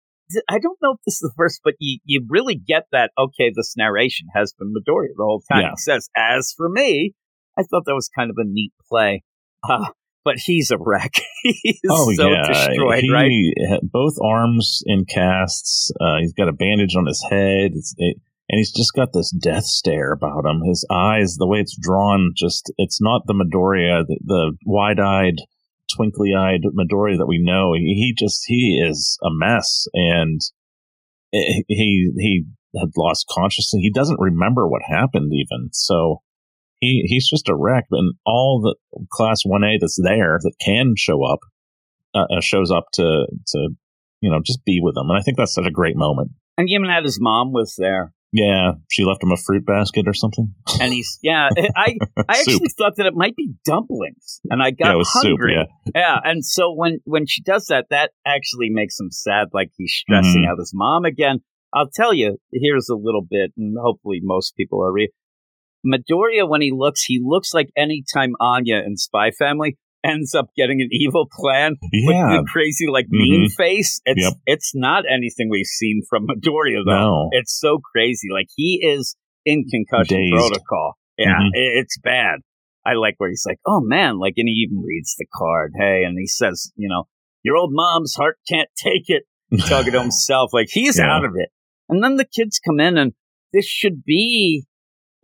I 0.49 0.59
don't 0.59 0.77
know 0.81 0.93
if 0.93 0.99
this 1.05 1.15
is 1.15 1.19
the 1.19 1.33
first, 1.37 1.61
but 1.63 1.75
you, 1.79 1.99
you 2.03 2.25
really 2.27 2.55
get 2.55 2.87
that, 2.91 3.11
okay, 3.17 3.51
this 3.55 3.75
narration 3.77 4.27
has 4.33 4.53
been 4.57 4.73
Midoriya 4.73 5.13
the 5.15 5.23
whole 5.23 5.43
time. 5.51 5.61
Yeah. 5.61 5.69
He 5.71 5.77
says, 5.77 6.09
as 6.17 6.53
for 6.57 6.67
me, 6.67 7.13
I 7.57 7.63
thought 7.63 7.83
that 7.85 7.93
was 7.93 8.09
kind 8.09 8.31
of 8.31 8.37
a 8.39 8.43
neat 8.45 8.73
play. 8.89 9.23
Uh, 9.63 9.85
but 10.25 10.37
he's 10.37 10.71
a 10.71 10.77
wreck. 10.77 11.13
he's 11.43 11.79
oh, 11.89 12.11
so 12.13 12.29
yeah. 12.29 12.47
destroyed, 12.47 13.03
he, 13.03 13.11
right? 13.11 13.79
Both 13.83 14.15
arms 14.21 14.81
in 14.85 15.05
casts. 15.05 15.91
Uh, 16.01 16.17
he's 16.19 16.33
got 16.33 16.49
a 16.49 16.53
bandage 16.53 16.95
on 16.97 17.05
his 17.05 17.23
head. 17.29 17.71
It, 17.97 18.17
and 18.49 18.59
he's 18.59 18.73
just 18.73 18.93
got 18.93 19.13
this 19.13 19.31
death 19.31 19.63
stare 19.63 20.11
about 20.11 20.45
him. 20.45 20.61
His 20.67 20.85
eyes, 20.91 21.35
the 21.35 21.47
way 21.47 21.59
it's 21.59 21.77
drawn, 21.79 22.33
just, 22.35 22.71
it's 22.77 23.01
not 23.01 23.21
the 23.25 23.33
Midoriya, 23.33 24.05
the, 24.07 24.19
the 24.23 24.57
wide 24.65 24.99
eyed, 24.99 25.35
twinkly 25.95 26.33
eyed 26.37 26.61
Midoriya 26.63 27.17
that 27.19 27.27
we 27.27 27.41
know. 27.41 27.73
He, 27.73 27.93
he 27.95 28.13
just, 28.17 28.43
he 28.45 28.83
is 28.83 29.17
a 29.23 29.29
mess. 29.31 29.87
And 29.93 30.41
he, 31.31 32.11
he 32.17 32.45
had 32.79 32.89
lost 32.97 33.25
consciousness. 33.29 33.81
He 33.81 33.91
doesn't 33.91 34.19
remember 34.19 34.67
what 34.67 34.81
happened 34.87 35.31
even. 35.33 35.69
So, 35.71 36.21
he 36.79 37.03
he's 37.05 37.29
just 37.29 37.49
a 37.49 37.55
wreck. 37.55 37.85
And 37.91 38.15
all 38.25 38.61
the 38.61 39.05
class 39.11 39.41
one 39.45 39.63
A 39.63 39.77
that's 39.79 39.99
there 40.01 40.39
that 40.41 40.53
can 40.63 40.93
show 40.97 41.23
up 41.23 41.39
uh, 42.13 42.37
uh, 42.37 42.41
shows 42.41 42.71
up 42.71 42.85
to 42.93 43.27
to 43.47 43.69
you 44.21 44.31
know 44.31 44.39
just 44.45 44.63
be 44.65 44.79
with 44.81 44.95
him. 44.97 45.09
And 45.09 45.17
I 45.17 45.21
think 45.21 45.37
that's 45.37 45.53
such 45.53 45.67
a 45.67 45.71
great 45.71 45.95
moment. 45.95 46.31
And 46.57 46.69
even 46.69 46.89
had 46.89 47.03
his 47.03 47.19
mom 47.19 47.51
was 47.51 47.75
there. 47.77 48.13
Yeah, 48.31 48.71
she 48.91 49.05
left 49.05 49.23
him 49.23 49.31
a 49.31 49.37
fruit 49.37 49.65
basket 49.65 50.07
or 50.07 50.13
something. 50.13 50.53
And 50.81 50.91
he's 50.91 51.19
yeah, 51.21 51.49
I 51.75 51.95
I 52.27 52.39
actually 52.39 52.69
thought 52.77 52.97
that 52.97 53.05
it 53.05 53.13
might 53.15 53.35
be 53.35 53.53
dumplings, 53.63 54.41
and 54.49 54.61
I 54.61 54.71
got 54.71 54.97
yeah, 54.97 55.03
hungry. 55.05 55.55
Soup, 55.55 55.69
yeah. 55.93 56.01
yeah, 56.01 56.19
and 56.23 56.43
so 56.43 56.73
when 56.73 56.99
when 57.05 57.27
she 57.27 57.41
does 57.41 57.67
that, 57.67 57.85
that 57.91 58.11
actually 58.25 58.69
makes 58.69 58.99
him 58.99 59.09
sad, 59.09 59.49
like 59.53 59.69
he's 59.77 59.93
stressing 59.93 60.41
mm-hmm. 60.41 60.51
out 60.51 60.59
his 60.59 60.71
mom 60.73 61.05
again. 61.05 61.39
I'll 61.73 61.89
tell 61.93 62.13
you, 62.13 62.37
here's 62.51 62.89
a 62.89 62.95
little 62.95 63.25
bit, 63.27 63.51
and 63.57 63.75
hopefully 63.81 64.19
most 64.21 64.55
people 64.57 64.83
are. 64.83 64.93
Midoriya, 65.85 66.47
when 66.49 66.61
he 66.61 66.71
looks, 66.73 67.03
he 67.03 67.21
looks 67.23 67.53
like 67.53 67.69
anytime 67.77 68.33
Anya 68.39 68.77
in 68.85 68.97
Spy 68.97 69.31
Family 69.31 69.77
ends 70.03 70.35
up 70.35 70.47
getting 70.55 70.81
an 70.81 70.89
evil 70.91 71.27
plan 71.31 71.75
yeah. 71.91 72.07
with 72.07 72.45
the 72.45 72.49
crazy 72.51 72.85
like 72.91 73.05
mm-hmm. 73.05 73.17
mean 73.17 73.49
face. 73.49 74.01
It's 74.05 74.21
yep. 74.21 74.33
it's 74.45 74.73
not 74.75 75.03
anything 75.11 75.49
we've 75.49 75.65
seen 75.65 76.01
from 76.09 76.27
Midoriya 76.27 76.83
though. 76.85 76.95
No. 76.95 77.29
It's 77.31 77.57
so 77.59 77.79
crazy. 77.79 78.27
Like 78.31 78.47
he 78.55 78.79
is 78.83 79.15
in 79.45 79.65
concussion 79.69 80.17
Dazed. 80.17 80.33
protocol. 80.35 80.93
Yeah, 81.17 81.33
Mhm. 81.39 81.49
it- 81.53 81.77
it's 81.83 81.97
bad. 81.97 82.39
I 82.85 82.93
like 82.93 83.15
where 83.17 83.29
he's 83.29 83.45
like, 83.47 83.57
oh 83.65 83.81
man, 83.81 84.19
like, 84.19 84.33
and 84.37 84.47
he 84.47 84.65
even 84.67 84.83
reads 84.85 85.15
the 85.17 85.25
card. 85.33 85.73
Hey, 85.75 86.03
and 86.03 86.17
he 86.19 86.27
says, 86.27 86.71
you 86.75 86.87
know, 86.87 87.05
your 87.43 87.55
old 87.57 87.71
mom's 87.73 88.13
heart 88.15 88.37
can't 88.47 88.69
take 88.77 89.05
it. 89.07 89.23
Talking 89.67 89.93
to 89.93 90.01
himself, 90.03 90.51
like 90.53 90.67
he's 90.69 90.99
Yeah. 90.99 91.11
out 91.15 91.25
of 91.25 91.31
it. 91.35 91.49
And 91.89 92.03
then 92.03 92.15
the 92.17 92.25
kids 92.25 92.59
come 92.59 92.79
in, 92.79 92.97
and 92.97 93.13
this 93.53 93.65
should 93.65 94.03
be 94.03 94.65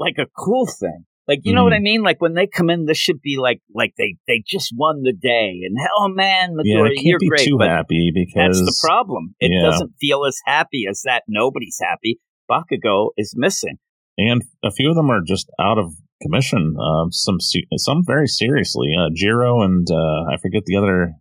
like 0.05 0.17
a 0.17 0.27
cool 0.37 0.65
thing. 0.67 1.05
Like 1.27 1.41
you 1.43 1.53
know 1.53 1.63
what 1.63 1.71
I 1.73 1.77
Mm. 1.79 1.83
mean? 1.91 2.01
Like 2.03 2.19
when 2.19 2.33
they 2.33 2.47
come 2.47 2.69
in, 2.69 2.85
this 2.85 2.97
should 2.97 3.21
be 3.21 3.37
like 3.37 3.61
like 3.73 3.93
they 3.97 4.17
they 4.27 4.43
just 4.45 4.73
won 4.75 5.03
the 5.03 5.13
day, 5.13 5.61
and 5.65 5.77
oh 5.97 6.09
man, 6.09 6.55
yeah, 6.63 6.81
can't 6.83 6.97
you're 7.03 7.19
be 7.19 7.29
great. 7.29 7.47
too 7.47 7.59
happy 7.59 8.11
because 8.13 8.57
that's 8.59 8.81
the 8.81 8.87
problem. 8.87 9.35
It 9.39 9.51
yeah. 9.53 9.69
doesn't 9.69 9.93
feel 10.01 10.25
as 10.25 10.37
happy 10.45 10.85
as 10.89 11.01
that. 11.05 11.23
Nobody's 11.27 11.77
happy. 11.81 12.19
Bakugo 12.49 13.09
is 13.17 13.33
missing. 13.37 13.77
and 14.17 14.41
a 14.63 14.71
few 14.71 14.89
of 14.89 14.95
them 14.95 15.09
are 15.09 15.21
just 15.25 15.47
out 15.59 15.77
of 15.77 15.93
commission. 16.21 16.75
Um, 16.77 17.11
some 17.11 17.37
some 17.39 18.03
very 18.05 18.27
seriously. 18.27 18.89
Uh, 18.99 19.09
Jiro 19.15 19.61
and 19.61 19.87
uh, 19.89 20.33
I 20.33 20.35
forget 20.41 20.63
the 20.65 20.75
other 20.75 21.13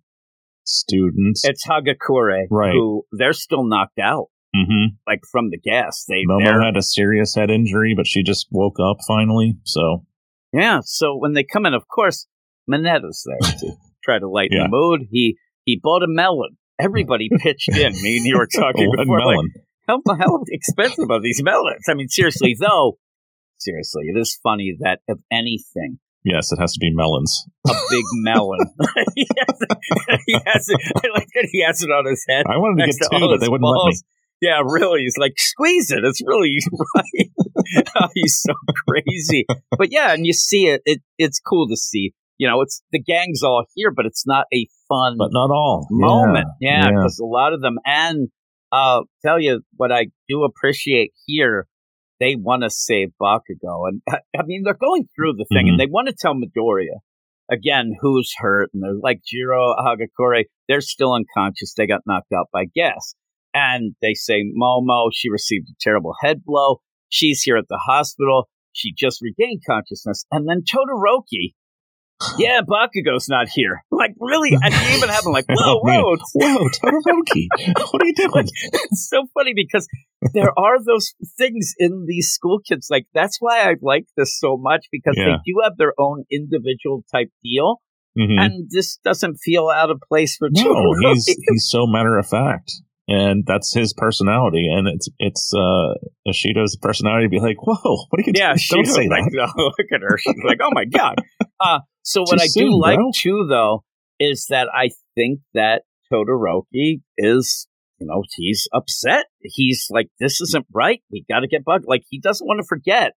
students. 0.64 1.42
It's 1.44 1.66
Hagakure, 1.66 2.44
Right. 2.50 2.72
who 2.72 3.04
they're 3.12 3.32
still 3.32 3.64
knocked 3.64 3.99
out, 3.99 4.26
mm-hmm. 4.54 4.95
like 5.07 5.21
from 5.30 5.50
the 5.50 5.59
gas. 5.59 6.04
They 6.09 6.25
Momo 6.28 6.64
had 6.64 6.76
a 6.76 6.83
serious 6.83 7.35
head 7.35 7.50
injury, 7.50 7.95
but 7.97 8.07
she 8.07 8.23
just 8.23 8.47
woke 8.50 8.76
up 8.80 8.99
finally. 9.07 9.59
So 9.64 10.04
Yeah, 10.52 10.80
so 10.85 11.16
when 11.16 11.33
they 11.35 11.45
come 11.45 11.66
in, 11.66 11.75
of 11.75 11.87
course, 11.88 12.26
Mineta's 12.69 13.26
there 13.26 13.50
to 13.59 13.73
try 14.04 14.19
to 14.19 14.28
lighten 14.28 14.57
Yeah. 14.57 14.64
the 14.64 14.71
mood. 14.71 15.09
He 15.11 15.37
he 15.64 15.80
bought 15.83 16.02
a 16.02 16.09
melon. 16.09 16.57
Everybody 16.80 17.28
pitched 17.38 17.69
in. 17.69 17.92
Me 18.02 18.16
and 18.16 18.26
you 18.26 18.38
were 18.38 18.47
talking 18.47 18.90
before, 18.97 19.21
like, 19.21 19.37
melon. 19.37 19.49
how, 19.87 20.00
how 20.19 20.42
expensive 20.49 21.11
are 21.11 21.21
these 21.21 21.42
melons? 21.42 21.85
I 21.88 21.95
mean, 21.95 22.09
seriously, 22.09 22.57
though, 22.59 22.99
seriously, 23.59 24.04
it 24.07 24.19
is 24.19 24.38
funny 24.42 24.76
that 24.80 25.00
if 25.07 25.19
anything, 25.30 25.99
Yes, 26.23 26.52
it 26.52 26.59
has 26.61 26.75
to 26.75 26.78
be 26.80 26.92
melons. 26.92 27.47
a 27.66 27.73
big 27.90 28.04
melon. 28.12 28.61
he, 29.14 29.26
has 29.38 29.57
it, 29.61 30.21
he 30.26 30.35
has 30.45 30.69
it. 30.69 30.80
I 30.97 31.09
like 31.14 31.28
that 31.35 31.49
he 31.50 31.64
has 31.64 31.83
it 31.83 31.90
on 31.90 32.04
his 32.04 32.25
head. 32.28 32.45
I 32.47 32.59
wanted 32.59 32.85
to 32.85 32.87
get 32.92 32.97
to 33.00 33.09
two, 33.19 33.28
but 33.28 33.40
they 33.40 33.49
wouldn't 33.49 33.64
let 33.64 33.87
me. 33.87 33.97
Yeah, 34.40 34.61
really. 34.64 35.00
He's 35.02 35.16
like, 35.18 35.35
squeeze 35.37 35.90
it. 35.90 36.00
It's 36.04 36.20
really 36.26 36.59
right. 36.97 37.30
Oh, 38.00 38.09
he's 38.14 38.40
so 38.42 38.54
crazy. 38.88 39.44
But 39.76 39.92
yeah, 39.92 40.12
and 40.14 40.26
you 40.26 40.32
see 40.32 40.66
it, 40.66 40.82
it. 40.85 41.00
It's 41.18 41.40
cool 41.40 41.68
to 41.68 41.76
see. 41.76 42.12
You 42.38 42.49
know, 42.49 42.62
it's 42.62 42.82
the 42.90 42.99
gang's 43.02 43.42
all 43.42 43.64
here, 43.75 43.92
but 43.94 44.06
it's 44.06 44.26
not 44.26 44.47
a 44.52 44.66
fun 44.88 45.16
But 45.18 45.28
not 45.32 45.50
all. 45.50 45.87
moment. 45.90 46.47
Yeah, 46.61 46.85
yeah. 46.87 46.90
because 46.90 47.18
a 47.18 47.25
lot 47.26 47.52
of 47.52 47.61
them, 47.61 47.76
and 47.85 48.28
uh, 48.73 49.02
tell 49.25 49.38
you 49.38 49.61
what 49.76 49.92
I 49.92 50.06
do 50.28 50.44
appreciate 50.44 51.12
here, 51.26 51.66
they 52.18 52.37
want 52.37 52.62
to 52.62 52.70
save 52.70 53.09
Bakugo, 53.20 53.88
and 53.88 54.00
I, 54.09 54.18
I 54.38 54.42
mean 54.47 54.62
they're 54.64 54.73
going 54.75 55.06
through 55.14 55.35
the 55.35 55.44
thing, 55.52 55.66
Mhm. 55.66 55.70
and 55.73 55.80
they 55.80 55.87
want 55.87 56.09
to 56.09 56.14
tell 56.18 56.35
Midoriya 56.35 57.00
again 57.50 57.92
who's 58.00 58.32
hurt, 58.38 58.70
and 58.73 58.82
they're 58.82 58.94
like 59.02 59.20
Jiro 59.26 59.75
Hagakure, 59.75 60.44
they're 60.68 60.80
still 60.80 61.12
unconscious. 61.12 61.75
They 61.76 61.87
got 61.87 62.02
knocked 62.06 62.32
out 62.32 62.47
by 62.52 62.64
gas, 62.75 63.14
and 63.54 63.95
they 64.02 64.14
say 64.14 64.42
Momo, 64.61 65.11
she 65.12 65.30
received 65.30 65.69
a 65.71 65.75
terrible 65.80 66.14
head 66.23 66.42
blow. 66.45 66.80
She's 67.09 67.42
here 67.42 67.57
at 67.57 67.69
the 67.69 67.80
hospital. 67.87 68.49
She 68.73 68.92
just 68.97 69.21
regained 69.23 69.62
consciousness, 69.69 70.25
and 70.30 70.49
then 70.49 70.62
Todoroki. 70.62 71.54
Yeah, 72.38 72.61
Bakugo's 72.61 73.30
not 73.30 73.49
here. 73.49 73.83
Like, 73.90 74.11
really? 74.21 74.50
And 74.52 74.75
you 74.75 74.97
even 74.99 75.09
have 75.09 75.25
him 75.25 75.33
like, 75.33 75.47
whoa, 75.49 75.80
Oh, 75.80 75.80
whoa, 75.83 76.16
Whoa, 76.35 76.69
Todoroki, 76.69 77.47
what 77.90 78.02
are 78.02 78.07
you 78.07 78.14
doing? 78.14 78.47
it's 78.75 79.09
so 79.09 79.26
funny 79.33 79.54
because 79.57 79.88
there 80.35 80.52
are 80.59 80.85
those 80.85 81.14
things 81.38 81.73
in 81.78 82.04
these 82.07 82.28
school 82.30 82.61
kids. 82.61 82.88
Like 82.90 83.07
that's 83.14 83.38
why 83.40 83.62
I 83.62 83.76
like 83.80 84.04
this 84.19 84.38
so 84.38 84.59
much 84.59 84.85
because 84.92 85.14
Yeah. 85.16 85.25
they 85.25 85.33
do 85.47 85.61
have 85.64 85.78
their 85.78 85.95
own 85.99 86.25
individual 86.30 87.04
type 87.11 87.30
deal, 87.42 87.80
Mhm. 88.19 88.38
and 88.38 88.69
this 88.71 88.99
doesn't 89.02 89.37
feel 89.42 89.69
out 89.69 89.90
of 89.90 89.99
place 90.07 90.37
for 90.37 90.49
No, 90.52 90.62
Todoroki. 90.62 91.12
he's 91.14 91.25
he's 91.26 91.69
so 91.71 91.87
matter 91.87 92.19
of 92.19 92.26
fact, 92.28 92.71
and 93.10 93.44
that's 93.46 93.74
his 93.74 93.92
personality. 93.92 94.66
And 94.70 94.86
it's 94.88 95.08
it's 95.18 95.52
uh 95.54 95.94
Ishida's 96.26 96.78
personality 96.80 97.26
to 97.26 97.28
be 97.30 97.40
like, 97.40 97.56
"Whoa, 97.66 97.74
what 98.08 98.18
are 98.20 98.24
you 98.24 98.32
yeah? 98.34 98.50
Don't 98.50 98.58
she's 98.58 98.94
say 98.94 99.08
like, 99.08 99.24
that." 99.24 99.30
no, 99.32 99.46
look 99.78 99.88
at 99.92 100.00
her. 100.00 100.16
She's 100.18 100.34
like, 100.44 100.58
oh 100.62 100.70
my 100.72 100.84
god. 100.86 101.16
Uh, 101.62 101.80
so 102.02 102.22
what 102.22 102.38
Too 102.38 102.44
I 102.44 102.48
do 102.54 102.80
like 102.80 102.96
bro. 102.96 103.10
too, 103.14 103.46
though, 103.46 103.84
is 104.18 104.46
that 104.48 104.68
I 104.74 104.88
think 105.14 105.40
that 105.52 105.82
Todoroki 106.10 107.02
is, 107.18 107.68
you 107.98 108.06
know, 108.06 108.22
he's 108.34 108.66
upset. 108.72 109.26
He's 109.42 109.88
like, 109.90 110.08
this 110.18 110.40
isn't 110.40 110.64
right. 110.72 111.02
We 111.12 111.24
got 111.30 111.40
to 111.40 111.48
get 111.48 111.62
Bug. 111.62 111.82
Like 111.86 112.04
he 112.08 112.18
doesn't 112.18 112.46
want 112.46 112.60
to 112.62 112.66
forget 112.66 113.12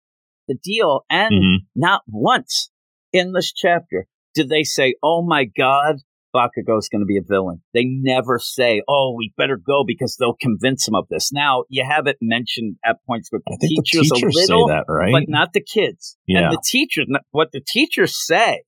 the 0.49 0.57
deal, 0.65 1.03
and 1.09 1.33
Mhm. 1.33 1.57
not 1.77 2.03
once 2.09 2.71
in 3.13 3.33
this 3.33 3.53
chapter 3.53 4.07
did 4.35 4.49
they 4.49 4.65
say, 4.65 4.95
"Oh 5.05 5.23
my 5.23 5.45
God." 5.45 5.97
Bakugo's 6.35 6.89
going 6.89 7.03
to 7.03 7.07
be 7.07 7.19
a 7.19 7.23
villain. 7.27 7.63
They 7.75 7.85
never 7.85 8.39
say, 8.39 8.83
"Oh, 8.89 9.15
we 9.17 9.33
better 9.37 9.57
go 9.57 9.85
because 9.87 10.17
they'll 10.17 10.37
convince 10.41 10.87
him 10.87 10.95
of 10.95 11.07
this." 11.09 11.33
Now 11.33 11.65
you 11.69 11.85
have 11.89 12.07
it 12.07 12.17
mentioned 12.21 12.77
at 12.85 12.97
points 13.07 13.31
with 13.33 13.43
the 13.47 13.59
teachers, 13.61 14.09
the 14.09 14.15
teachers 14.15 14.37
a 14.37 14.41
little, 14.41 14.69
say 14.69 14.75
that, 14.75 14.85
right? 14.89 15.13
but 15.13 15.25
not 15.29 15.53
the 15.53 15.63
kids. 15.63 16.17
Yeah. 16.27 16.45
And 16.45 16.53
the 16.53 16.63
teachers, 16.65 17.07
what 17.31 17.53
the 17.53 17.61
teachers 17.67 18.17
say 18.17 18.63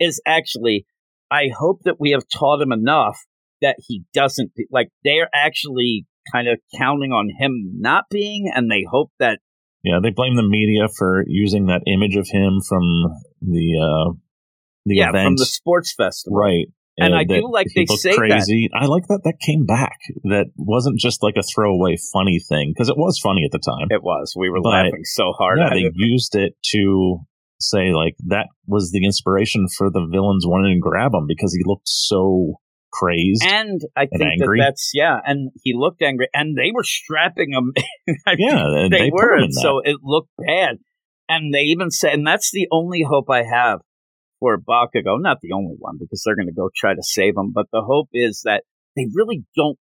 is 0.00 0.20
actually, 0.26 0.86
I 1.30 1.48
hope 1.56 1.80
that 1.84 1.96
we 1.98 2.10
have 2.10 2.24
taught 2.32 2.62
him 2.62 2.72
enough 2.72 3.18
that 3.60 3.76
he 3.86 4.04
doesn't, 4.14 4.52
like, 4.70 4.88
they're 5.04 5.28
actually 5.34 6.06
kind 6.32 6.48
of 6.48 6.58
counting 6.76 7.10
on 7.10 7.28
him 7.38 7.72
not 7.80 8.04
being, 8.10 8.50
and 8.54 8.70
they 8.70 8.84
hope 8.88 9.10
that, 9.18 9.40
yeah, 9.82 9.98
they 10.02 10.10
blame 10.10 10.36
the 10.36 10.46
media 10.46 10.88
for 10.96 11.24
using 11.26 11.66
that 11.66 11.82
image 11.86 12.16
of 12.16 12.28
him 12.28 12.60
from 12.66 13.04
the 13.40 13.78
uh 13.78 14.12
the 14.84 14.96
yeah, 14.96 15.10
event, 15.10 15.26
from 15.26 15.36
the 15.36 15.46
sports 15.46 15.94
festival. 15.94 16.38
right? 16.38 16.66
And 16.98 17.14
uh, 17.14 17.18
I 17.18 17.24
do 17.24 17.48
like 17.50 17.68
they 17.74 17.86
say 17.86 18.10
that. 18.10 18.18
crazy. 18.18 18.68
I 18.74 18.86
like 18.86 19.04
that 19.08 19.20
that 19.24 19.38
came 19.40 19.64
back. 19.64 19.98
That 20.24 20.46
wasn't 20.56 20.98
just 20.98 21.22
like 21.22 21.34
a 21.38 21.42
throwaway 21.42 21.96
funny 22.12 22.40
thing 22.48 22.72
because 22.74 22.88
it 22.88 22.96
was 22.98 23.18
funny 23.22 23.44
at 23.44 23.52
the 23.52 23.60
time. 23.60 23.86
It 23.90 24.02
was. 24.02 24.34
We 24.36 24.50
were 24.50 24.60
But, 24.62 24.70
laughing 24.70 25.04
so 25.04 25.32
hard 25.38 25.58
yeah, 25.60 25.70
they 25.70 25.86
it. 25.86 25.92
used 25.94 26.34
it 26.34 26.54
to 26.72 27.18
say 27.60 27.92
like 27.92 28.14
that 28.26 28.46
was 28.66 28.90
the 28.90 29.04
inspiration 29.04 29.66
for 29.76 29.90
the 29.90 30.06
villains 30.10 30.44
wanting 30.46 30.76
to 30.76 30.80
grab 30.80 31.12
him 31.14 31.26
because 31.26 31.54
he 31.54 31.62
looked 31.64 31.88
so 31.88 32.54
crazed. 32.92 33.44
And 33.46 33.80
I 33.96 34.06
think 34.06 34.40
that 34.40 34.56
that's, 34.58 34.90
yeah, 34.94 35.18
and 35.24 35.50
he 35.62 35.74
looked 35.76 36.02
angry, 36.02 36.28
and 36.34 36.56
they 36.56 36.70
were 36.74 36.84
strapping 36.84 37.52
him. 37.52 37.72
I 38.26 38.34
mean, 38.36 38.48
yeah, 38.48 38.64
and 38.64 38.92
they, 38.92 38.98
they, 38.98 39.10
were, 39.12 39.34
and 39.36 39.52
that. 39.52 39.60
so 39.60 39.80
it 39.84 39.98
looked 40.02 40.30
bad. 40.38 40.78
And 41.28 41.52
they 41.52 41.60
even 41.60 41.90
said, 41.90 42.14
and 42.14 42.26
that's 42.26 42.50
the 42.50 42.66
only 42.72 43.04
hope 43.06 43.28
I 43.28 43.42
have 43.42 43.80
for 44.40 44.58
Bakugo. 44.58 45.20
Not 45.20 45.38
the 45.42 45.52
only 45.52 45.76
one, 45.78 45.96
because 45.98 46.22
they're 46.24 46.36
going 46.36 46.48
to 46.48 46.52
go 46.52 46.70
try 46.74 46.94
to 46.94 47.02
save 47.02 47.34
him. 47.36 47.52
But 47.54 47.66
the 47.72 47.82
hope 47.82 48.08
is 48.12 48.42
that 48.44 48.64
they 48.96 49.06
really 49.14 49.44
don't 49.56 49.78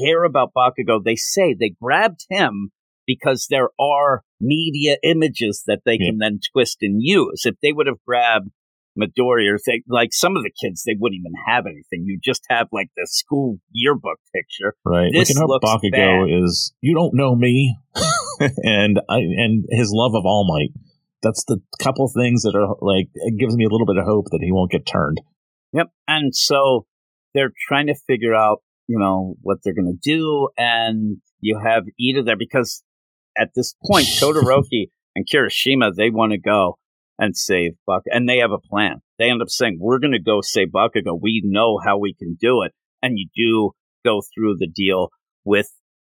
care 0.00 0.24
about 0.24 0.52
Bakugo. 0.56 1.02
They 1.02 1.16
say 1.16 1.54
they 1.54 1.74
grabbed 1.80 2.26
him 2.30 2.70
because 3.06 3.46
there 3.50 3.68
are 3.80 4.22
media 4.40 4.96
images 5.02 5.64
that 5.66 5.80
they 5.84 5.98
can 5.98 6.18
then 6.18 6.40
twist 6.52 6.78
and 6.82 7.00
use. 7.00 7.42
If 7.44 7.56
they 7.62 7.72
would 7.72 7.86
have 7.86 8.02
grabbed 8.06 8.50
Midori 8.98 9.50
or 9.50 9.58
they, 9.66 9.82
like 9.88 10.10
some 10.12 10.36
of 10.36 10.42
the 10.42 10.52
kids, 10.62 10.84
they 10.84 10.96
wouldn't 10.98 11.20
even 11.20 11.32
have 11.46 11.64
anything. 11.66 12.04
You 12.04 12.18
just 12.22 12.44
have 12.48 12.68
like 12.72 12.88
the 12.96 13.06
school 13.10 13.58
yearbook 13.72 14.18
picture. 14.34 14.74
Right. 14.84 15.10
This 15.12 15.36
hope 15.36 15.48
looks 15.48 15.64
Bakugo 15.64 16.26
bad. 16.26 16.44
is 16.44 16.72
you 16.80 16.94
don't 16.94 17.14
know 17.14 17.34
me, 17.34 17.76
and 18.40 19.00
I 19.08 19.18
and 19.18 19.64
his 19.70 19.90
love 19.92 20.12
of 20.14 20.24
All 20.24 20.46
Might. 20.46 20.72
That's 21.22 21.44
the 21.44 21.60
couple 21.80 22.08
things 22.08 22.42
that 22.42 22.54
are 22.54 22.76
like 22.80 23.08
it 23.14 23.38
gives 23.38 23.56
me 23.56 23.64
a 23.64 23.68
little 23.68 23.86
bit 23.86 23.96
of 23.96 24.04
hope 24.04 24.26
that 24.30 24.40
he 24.42 24.52
won't 24.52 24.72
get 24.72 24.86
turned. 24.86 25.20
Yep. 25.72 25.88
And 26.06 26.34
so 26.34 26.86
they're 27.34 27.52
trying 27.68 27.86
to 27.86 27.94
figure 28.06 28.34
out, 28.34 28.62
you 28.86 28.98
know, 28.98 29.34
what 29.42 29.58
they're 29.62 29.74
going 29.74 29.98
to 29.98 30.10
do. 30.10 30.48
And 30.56 31.18
you 31.40 31.60
have 31.64 31.84
Ida 32.00 32.22
there 32.22 32.36
because 32.36 32.82
at 33.38 33.50
this 33.54 33.74
point, 33.84 34.06
Todoroki 34.20 34.90
and 35.14 35.26
Kirishima, 35.26 35.94
they 35.96 36.10
want 36.10 36.32
to 36.32 36.38
go 36.38 36.78
and 37.18 37.36
save 37.36 37.72
Bakugo. 37.88 38.02
And 38.06 38.28
they 38.28 38.38
have 38.38 38.50
a 38.50 38.58
plan. 38.58 39.00
They 39.18 39.30
end 39.30 39.42
up 39.42 39.48
saying, 39.48 39.78
we're 39.80 39.98
going 39.98 40.12
to 40.12 40.22
go 40.22 40.40
save 40.42 40.68
Bakugo. 40.68 41.18
We 41.20 41.42
know 41.44 41.78
how 41.82 41.98
we 41.98 42.14
can 42.14 42.36
do 42.40 42.62
it. 42.62 42.72
And 43.02 43.18
you 43.18 43.28
do 43.34 43.72
go 44.04 44.22
through 44.34 44.56
the 44.58 44.68
deal 44.68 45.08
with 45.44 45.70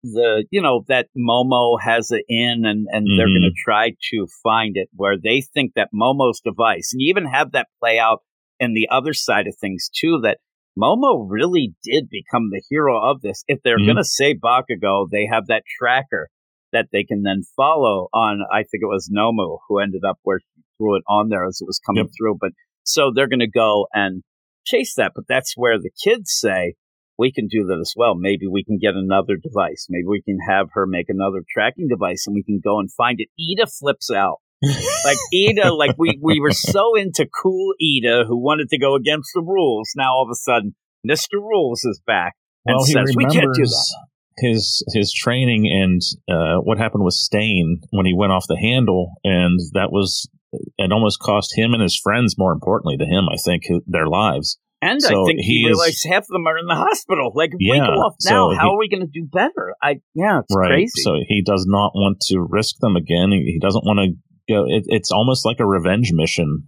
the, 0.03 0.45
you 0.51 0.61
know, 0.61 0.85
that 0.89 1.09
Momo 1.17 1.81
has 1.81 2.11
it 2.11 2.25
in 2.29 2.65
and, 2.65 2.87
and 2.91 3.07
they're 3.17 3.27
Mhm. 3.29 3.41
going 3.41 3.51
to 3.55 3.63
try 3.65 3.91
to 4.11 4.27
find 4.43 4.77
it 4.77 4.89
where 4.95 5.17
they 5.19 5.41
think 5.41 5.75
that 5.75 5.91
Momo's 5.95 6.41
device, 6.41 6.91
and 6.93 7.01
you 7.01 7.11
even 7.11 7.27
have 7.27 7.53
that 7.53 7.69
play 7.81 7.99
out 7.99 8.21
in 8.59 8.75
the 8.75 8.89
other 8.91 9.13
side 9.15 9.47
of 9.47 9.55
things 9.61 9.89
too 9.95 10.21
that 10.23 10.39
Momo 10.79 11.27
really 11.29 11.75
did 11.85 12.09
become 12.09 12.51
the 12.51 12.63
hero 12.69 12.99
of 13.01 13.21
this. 13.21 13.45
If 13.47 13.61
they're 13.63 13.79
Mhm. 13.79 13.87
going 13.87 13.97
to 13.97 14.05
say 14.05 14.35
Bakugo, 14.35 15.09
they 15.11 15.27
have 15.27 15.47
that 15.49 15.65
tracker 15.79 16.29
that 16.73 16.89
they 16.93 17.05
can 17.05 17.23
then 17.23 17.43
follow 17.55 18.09
on. 18.15 18.41
I 18.51 18.63
think 18.63 18.83
it 18.83 18.87
was 18.87 19.11
Nomu 19.15 19.59
who 19.69 19.79
ended 19.79 20.03
up 20.05 20.19
where 20.23 20.41
she 20.41 20.63
threw 20.79 20.97
it 20.97 21.03
on 21.07 21.29
there 21.29 21.45
as 21.45 21.61
it 21.61 21.67
was 21.67 21.79
coming 21.79 22.05
Yep. 22.07 22.13
through. 22.19 22.37
But 22.41 22.53
so 22.83 23.11
they're 23.15 23.29
going 23.29 23.41
to 23.41 23.47
go 23.47 23.87
and 23.93 24.23
chase 24.65 24.95
that. 24.95 25.13
But 25.15 25.29
that's 25.29 25.53
where 25.57 25.79
the 25.79 25.91
kids 26.03 26.33
say 26.33 26.75
we 27.19 27.33
can 27.33 27.49
do 27.49 27.65
that 27.67 27.79
as 27.81 27.93
well. 27.97 28.15
Maybe 28.15 28.47
we 28.47 28.65
can 28.65 28.79
get 28.79 28.95
another 28.95 29.37
device. 29.37 29.87
Maybe 29.89 30.07
we 30.07 30.23
can 30.23 30.39
have 30.49 30.69
her 30.73 30.87
make 30.87 31.07
another 31.09 31.43
tracking 31.53 31.89
device 31.89 32.25
and 32.27 32.35
we 32.35 32.43
can 32.43 32.61
go 32.63 32.79
and 32.79 32.91
find 32.93 33.19
it. 33.21 33.29
Ida 33.39 33.67
flips 33.67 34.11
out 34.11 34.39
like 35.05 35.19
Ida, 35.35 35.75
like 35.75 35.97
we 35.99 36.19
we 36.23 36.41
were 36.41 36.53
so 36.53 36.95
into 36.95 37.27
cool 37.43 37.75
Ida 37.81 38.25
who 38.29 38.37
wanted 38.39 38.69
to 38.69 38.79
go 38.79 38.95
against 38.95 39.31
the 39.35 39.43
rules. 39.43 39.91
Now 39.97 40.15
all 40.15 40.25
of 40.25 40.31
a 40.31 40.37
sudden, 40.37 40.75
Mister 41.03 41.39
Rules 41.39 41.85
is 41.85 42.01
back 42.07 42.35
and 42.65 42.77
well, 42.77 42.87
says 42.87 43.15
we 43.17 43.25
can't 43.25 43.55
do 43.55 43.65
that. 43.65 44.07
his 44.39 44.85
his 44.95 45.13
training 45.13 45.67
and 45.67 46.01
uh, 46.31 46.61
what 46.61 46.79
happened 46.79 47.05
with 47.05 47.15
Stain 47.15 47.81
when 47.91 48.07
he 48.07 48.15
went 48.15 48.33
off 48.33 48.45
the 48.49 48.59
handle, 48.59 49.15
and 49.25 49.59
that 49.73 49.91
was 49.91 50.29
it. 50.53 50.93
Almost 50.93 51.19
cost 51.19 51.59
him 51.59 51.73
and 51.73 51.83
his 51.83 51.99
friends, 52.01 52.37
more 52.39 52.53
importantly 52.53 52.97
to 52.99 53.05
him, 53.05 53.29
I 53.29 53.37
think, 53.45 53.65
their 53.87 54.07
lives. 54.07 54.59
And 54.83 54.99
I 55.05 55.09
think 55.09 55.39
he, 55.39 55.63
he 55.63 55.67
realized 55.67 56.05
half 56.11 56.25
of 56.25 56.29
them 56.29 56.45
are 56.49 56.59
in 56.59 56.67
the 56.67 56.75
hospital. 56.75 57.31
Like 57.35 57.53
Yeah, 57.61 57.87
off 57.87 58.17
so 58.19 58.35
now, 58.35 58.51
he- 58.51 58.57
how 58.57 58.75
are 58.75 58.79
we 58.79 58.89
going 58.89 59.07
to 59.07 59.07
do 59.07 59.25
better? 59.31 59.75
I 59.81 60.01
yeah, 60.15 60.41
it's 60.41 60.55
right. 60.55 60.71
crazy. 60.71 61.03
So 61.03 61.15
he 61.27 61.41
does 61.41 61.65
not 61.69 61.93
want 61.95 62.19
to 62.29 62.45
risk 62.51 62.77
them 62.81 62.97
again. 62.97 63.31
He, 63.31 63.53
he 63.53 63.59
doesn't 63.61 63.85
want 63.85 64.01
to 64.01 64.53
go. 64.53 64.65
It, 64.67 64.85
it's 64.89 65.13
almost 65.13 65.47
like 65.47 65.61
a 65.61 65.67
revenge 65.67 66.11
mission, 66.13 66.65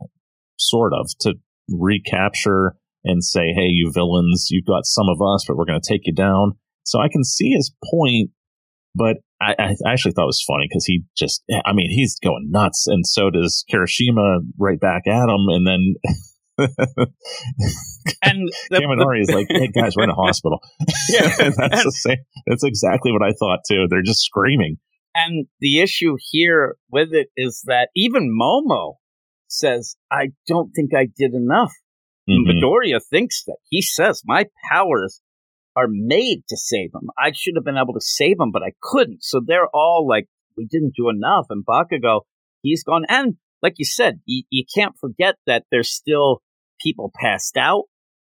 sort 0.57 0.93
of, 0.95 1.11
to 1.23 1.35
recapture 1.69 2.77
and 3.05 3.23
say, 3.25 3.53
"Hey, 3.53 3.67
you 3.69 3.91
villains, 3.93 4.47
you've 4.49 4.65
got 4.67 4.87
some 4.87 5.09
of 5.09 5.21
us, 5.21 5.45
but 5.47 5.57
we're 5.57 5.67
going 5.67 5.81
to 5.81 5.93
take 5.93 6.03
you 6.07 6.15
down." 6.15 6.53
So 6.85 7.01
I 7.01 7.09
can 7.11 7.25
see 7.25 7.51
his 7.51 7.75
point, 7.91 8.31
but 8.95 9.17
I, 9.41 9.55
I 9.59 9.75
actually 9.91 10.13
thought 10.13 10.25
it 10.25 10.37
was 10.37 10.45
funny 10.47 10.67
because 10.69 10.85
he 10.85 11.03
just, 11.17 11.43
I 11.65 11.73
mean, 11.73 11.91
he's 11.91 12.19
going 12.23 12.49
nuts, 12.51 12.87
and 12.87 13.05
so 13.07 13.31
does 13.31 13.65
Kirishima 13.73 14.39
right 14.59 14.79
back 14.79 15.07
at 15.07 15.29
him, 15.29 15.47
and 15.49 15.67
then 15.67 15.95
And 16.59 18.49
the, 18.71 18.79
Kaminari 18.79 19.23
is 19.23 19.31
like, 19.31 19.47
"Hey 19.49 19.69
guys, 19.69 19.97
we're 19.97 20.05
in 20.05 20.11
a 20.11 20.15
hospital." 20.15 20.61
Yeah. 21.09 21.31
And 21.39 21.55
that's 21.57 21.85
the 21.85 21.93
same. 21.93 22.19
That's 22.47 22.65
exactly 22.65 23.13
what 23.13 23.23
I 23.23 23.33
thought 23.33 23.61
too. 23.69 23.87
They're 23.89 24.03
just 24.03 24.21
screaming. 24.21 24.79
And 25.15 25.47
the 25.61 25.81
issue 25.81 26.17
here 26.19 26.77
with 26.91 27.13
it 27.13 27.29
is 27.37 27.63
that 27.67 27.89
even 27.95 28.37
Momo 28.37 28.95
says, 29.47 29.97
I 30.11 30.31
don't 30.49 30.73
think 30.73 30.91
I 30.95 31.07
did 31.17 31.35
enough. 31.35 31.73
Mhm. 32.29 32.47
Midoriya 32.49 33.01
thinks 33.09 33.45
that. 33.45 33.59
He 33.69 33.81
says, 33.83 34.23
My 34.25 34.47
powers 34.71 35.21
are 35.77 35.87
made 35.89 36.43
to 36.49 36.57
save 36.57 36.91
him. 36.95 37.09
I 37.19 37.33
should 37.33 37.55
have 37.57 37.65
been 37.65 37.77
able 37.77 37.95
to 37.95 38.01
save 38.01 38.37
him, 38.41 38.51
but 38.53 38.63
I 38.63 38.73
couldn't. 38.81 39.23
So 39.23 39.41
they're 39.45 39.69
all 39.73 40.07
like, 40.09 40.27
We 40.57 40.67
didn't 40.67 40.95
do 40.97 41.09
enough. 41.09 41.47
And 41.51 41.65
Bakugo, 41.65 42.23
he's 42.63 42.83
gone. 42.83 43.05
And 43.09 43.37
like 43.65 43.75
you 43.79 43.85
said, 43.85 44.21
you, 44.27 44.45
you 44.51 44.65
can't 44.73 44.95
forget 45.01 45.35
that 45.49 45.65
there's 45.73 45.91
still 45.91 46.43
people 46.81 47.11
passed 47.21 47.57
out. 47.57 47.85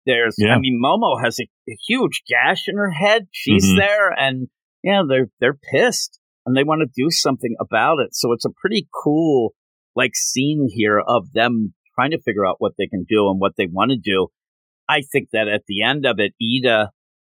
There's, 0.04 0.34
Yeah. 0.36 0.56
I 0.56 0.58
mean, 0.58 0.80
Momo 0.84 1.22
has 1.24 1.38
a, 1.40 1.44
a 1.68 1.76
huge 1.88 2.22
gash 2.28 2.64
in 2.66 2.76
her 2.76 2.90
head. 2.90 3.28
She's 3.30 3.64
Mhm. 3.64 3.78
there, 3.78 4.10
and 4.10 4.48
yeah, 4.82 5.02
they're 5.08 5.30
they're 5.40 5.58
pissed 5.72 6.18
and 6.44 6.56
they 6.56 6.64
want 6.64 6.80
to 6.82 7.02
do 7.02 7.10
something 7.10 7.54
about 7.60 7.98
it. 8.00 8.14
So 8.14 8.32
it's 8.32 8.44
a 8.44 8.50
pretty 8.60 8.88
cool 9.04 9.54
like 9.94 10.12
scene 10.14 10.68
here 10.70 10.98
of 10.98 11.32
them 11.32 11.74
trying 11.94 12.10
to 12.12 12.20
figure 12.20 12.46
out 12.46 12.56
what 12.58 12.72
they 12.78 12.86
can 12.86 13.04
do 13.08 13.28
and 13.30 13.40
what 13.40 13.52
they 13.56 13.66
want 13.66 13.90
to 13.92 13.98
do. 13.98 14.28
I 14.88 15.02
think 15.12 15.28
that 15.32 15.46
at 15.48 15.62
the 15.68 15.82
end 15.84 16.04
of 16.06 16.18
it, 16.18 16.32
Ida 16.42 16.90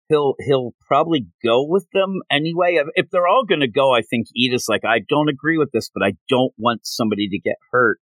he'll 0.09 0.35
he'll 0.39 0.71
probably 0.87 1.27
go 1.43 1.65
with 1.67 1.85
them 1.93 2.21
anyway. 2.31 2.79
If- 2.95 3.07
they're 3.11 3.27
all 3.27 3.45
going 3.45 3.61
to 3.61 3.67
go, 3.71 3.93
I 3.95 4.01
think 4.01 4.27
Ida's 4.37 4.65
like, 4.69 4.83
I 4.85 4.99
don't 5.07 5.29
agree 5.29 5.57
with 5.57 5.69
this, 5.71 5.89
but 5.93 6.03
I 6.03 6.13
don't 6.29 6.53
want 6.57 6.81
somebody 6.85 7.27
to 7.29 7.39
get 7.39 7.55
hurt 7.71 7.99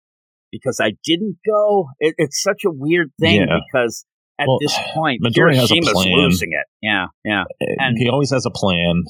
because 0.52 0.78
I 0.82 0.92
didn't 1.04 1.37
go. 1.46 1.88
It, 1.99 2.14
it's 2.18 2.42
such 2.42 2.62
a 2.66 2.70
weird 2.70 3.11
thing 3.20 3.40
Yeah. 3.49 3.58
because 3.73 4.04
at 4.38 4.49
Well, 4.49 4.58
this 4.61 4.76
point, 4.94 5.23
Midori 5.23 5.54
has 5.56 5.70
a 5.70 5.80
plan. 5.92 6.16
losing 6.18 6.50
it. 6.52 6.66
Yeah, 6.82 7.06
yeah. 7.25 7.44
Eh, 7.61 7.75
and- 7.78 7.96
he 7.99 8.08
always 8.08 8.30
has 8.30 8.46
a 8.46 8.50
plan. 8.50 9.02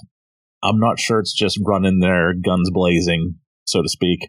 I'm 0.63 0.79
not 0.79 0.99
sure 0.99 1.19
it's 1.21 1.35
just 1.35 1.59
running 1.65 2.01
there, 2.01 2.33
guns 2.35 2.71
blazing, 2.73 3.35
so 3.67 3.83
to 3.83 3.89
speak, 3.89 4.21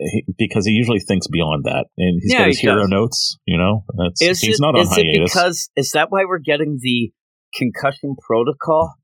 eh, 0.00 0.04
he, 0.12 0.24
because 0.38 0.64
he 0.66 0.72
usually 0.72 1.00
thinks 1.00 1.26
beyond 1.26 1.64
that, 1.64 1.86
and 1.98 2.20
he's 2.22 2.32
Yeah, 2.32 2.38
got 2.40 2.46
his 2.48 2.58
he 2.58 2.66
hero 2.68 2.82
does. 2.82 2.88
notes. 2.90 3.38
You 3.46 3.58
know, 3.58 3.84
that's 3.98 4.20
he's 4.20 4.44
it, 4.44 4.60
not 4.60 4.76
on 4.78 4.86
hiatus. 4.86 5.32
because 5.32 5.70
is 5.76 5.90
that 5.92 6.10
why 6.10 6.24
we're 6.24 6.38
getting 6.38 6.78
the 6.80 7.10
concussion 7.56 8.16
protocol? 8.20 8.94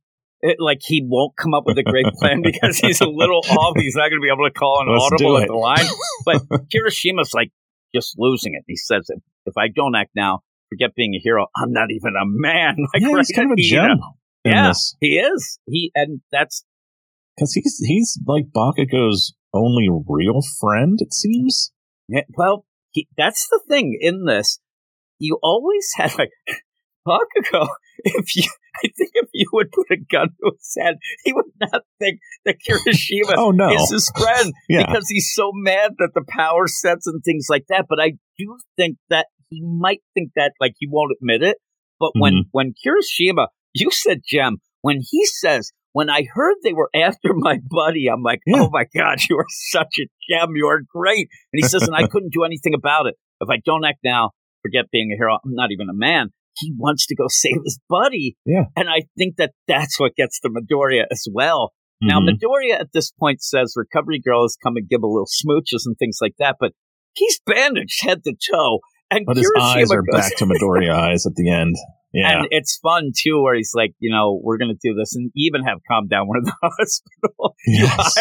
It, 0.41 0.57
like 0.59 0.81
he 0.83 1.07
won't 1.07 1.37
come 1.37 1.55
up 1.55 1.65
with 1.67 1.79
a 1.79 1.85
great 1.85 2.07
plan 2.19 2.43
because 2.45 2.79
he's 2.79 3.01
a 3.01 3.07
little 3.07 3.43
off. 3.49 3.75
He's 3.77 3.95
not 3.95 4.11
going 4.11 4.21
to 4.21 4.25
be 4.25 4.33
able 4.33 4.49
to 4.49 4.53
call 4.53 4.83
an 4.83 4.93
Let's 4.93 5.13
audible 5.13 5.39
at 5.39 5.49
the 5.49 5.55
line. 5.55 5.87
But 6.25 6.43
Kirishima's 6.75 7.33
like 7.33 7.51
just 7.95 8.17
losing 8.19 8.55
it. 8.55 8.65
He 8.67 8.77
says, 8.77 9.07
if, 9.09 9.23
if 9.47 9.55
I 9.57 9.69
don't 9.69 9.95
act 9.95 10.11
now, 10.17 10.41
forget 10.69 10.95
being 10.97 11.15
a 11.15 11.21
hero. 11.23 11.47
I'm 11.57 11.73
not 11.73 11.91
even 11.91 12.15
a 12.21 12.25
man. 12.27 12.77
Like 12.93 13.03
yeah, 13.03 13.17
he's 13.19 13.33
kind 13.35 13.53
of 13.53 13.59
a 13.59 13.63
gem 13.63 14.01
Yeah. 14.45 14.69
this 14.69 14.97
He 15.01 15.19
is. 15.19 15.59
He 15.67 15.93
and 15.95 16.21
that's 16.31 16.65
because 17.37 17.53
he's 17.55 17.79
he's 17.87 18.19
like 18.27 18.47
Bakugo's 18.55 19.35
only 19.55 19.89
real 20.09 20.41
friend. 20.61 20.99
It 21.01 21.13
seems. 21.13 21.73
Yeah, 22.09 22.23
well, 22.37 22.67
he, 22.91 23.09
that's 23.17 23.47
the 23.49 23.61
thing 23.69 23.97
in 24.01 24.25
this. 24.25 24.59
You 25.19 25.39
always 25.43 25.89
had 25.97 26.19
like 26.19 26.31
Bakugo. 27.07 27.69
If 28.05 28.35
you, 28.35 28.43
I 28.83 28.89
think 28.97 29.11
if 29.15 29.29
you 29.33 29.47
would 29.53 29.71
put 29.71 29.87
a 29.93 29.97
gun 29.97 30.29
to 30.31 30.51
his 30.59 30.77
head, 30.77 30.97
he 31.25 31.33
would 31.33 31.45
not 31.61 31.83
think 32.01 32.19
that 32.45 32.57
Kirishima 32.67 33.35
Oh 33.37 33.53
no! 33.53 33.73
is 33.73 33.91
his 33.91 34.11
friend 34.19 34.53
yeah, 34.69 34.87
because 34.87 35.07
he's 35.09 35.31
so 35.33 35.53
mad 35.55 35.93
that 35.99 36.11
the 36.15 36.25
power 36.29 36.67
sets 36.67 37.07
and 37.07 37.23
things 37.23 37.47
like 37.49 37.65
that. 37.69 37.85
But 37.89 38.01
I 38.01 38.13
do 38.39 38.57
think 38.77 38.97
that 39.09 39.27
he 39.51 39.63
might 39.63 40.01
think 40.15 40.31
that, 40.35 40.53
like 40.61 40.73
he 40.79 40.89
won't 40.91 41.13
admit 41.21 41.43
it. 41.43 41.59
But 42.01 42.11
when 42.19 42.33
Mm-hmm. 42.33 42.49
when 42.51 42.75
Kirishima, 42.85 43.47
you 43.73 43.91
said 43.93 44.23
gem, 44.29 44.59
when 44.81 44.99
he 45.09 45.25
says. 45.27 45.71
When 45.95 46.09
I 46.09 46.23
heard 46.33 46.55
they 46.65 46.73
were 46.73 46.89
after 46.95 47.35
my 47.35 47.59
buddy, 47.71 48.07
I'm 48.11 48.23
like, 48.23 48.41
Yeah. 48.47 48.63
oh 48.63 48.71
my 48.73 48.87
God, 48.97 49.19
you 49.29 49.37
are 49.37 49.45
such 49.71 49.99
a 50.01 50.07
gem. 50.27 50.57
You 50.57 50.67
are 50.69 50.81
great. 50.91 51.29
And 51.53 51.61
he 51.63 51.69
says, 51.69 51.83
and 51.83 51.95
I 51.95 52.07
couldn't 52.09 52.33
do 52.33 52.45
anything 52.45 52.73
about 52.73 53.05
it. 53.09 53.15
If 53.43 53.51
I 53.51 53.59
don't 53.63 53.85
act 53.85 53.99
now, 54.03 54.31
forget 54.63 54.87
being 54.91 55.13
a 55.13 55.17
hero. 55.21 55.35
I'm 55.45 55.53
not 55.53 55.71
even 55.71 55.91
a 55.91 55.93
man. 55.95 56.31
He 56.57 56.73
wants 56.77 57.07
to 57.07 57.15
go 57.15 57.25
save 57.29 57.59
his 57.65 57.79
buddy. 57.89 58.37
Yeah. 58.45 58.65
And 58.77 58.89
I 58.89 59.03
think 59.17 59.37
that 59.37 59.53
that's 59.69 59.99
what 59.99 60.15
gets 60.17 60.41
to 60.41 60.49
Midoriya 60.51 61.05
as 61.11 61.27
well. 61.33 61.73
Now, 62.01 62.21
Mhm. 62.21 62.31
Midoriya 62.31 62.81
at 62.81 62.89
this 62.93 63.13
point 63.13 63.43
says 63.43 63.75
Recovery 63.77 64.21
Girl 64.21 64.43
has 64.43 64.57
come 64.63 64.77
and 64.77 64.89
give 64.89 65.03
a 65.03 65.07
little 65.07 65.27
smooches 65.27 65.83
and 65.87 65.97
things 65.99 66.19
like 66.21 66.35
that, 66.39 66.57
but 66.59 66.73
he's 67.15 67.41
bandaged 67.47 68.03
head 68.03 68.23
to 68.25 68.35
toe. 68.53 68.81
And 69.11 69.25
but 69.27 69.37
his 69.37 69.53
eyes 69.61 69.91
are 69.93 70.03
goes, 70.03 70.21
back 70.21 70.37
to 70.39 70.47
Midoriya 70.47 70.91
eyes 71.11 71.27
at 71.27 71.35
the 71.37 71.51
end. 71.51 71.77
Yeah, 72.15 72.41
and 72.41 72.49
it's 72.51 72.79
fun 72.83 73.13
too, 73.19 73.41
where 73.43 73.55
he's 73.55 73.73
like, 73.75 73.93
you 73.99 74.11
know, 74.13 74.39
we're 74.43 74.59
going 74.59 74.69
to 74.75 74.79
do 74.87 74.95
this, 74.95 75.15
and 75.17 75.31
even 75.35 75.63
have 75.65 75.79
calm 75.91 76.09
down. 76.09 76.29
We're 76.29 76.39
in 76.39 76.45
the 76.45 76.53
hospital, 76.63 77.55
Yes. 77.67 78.15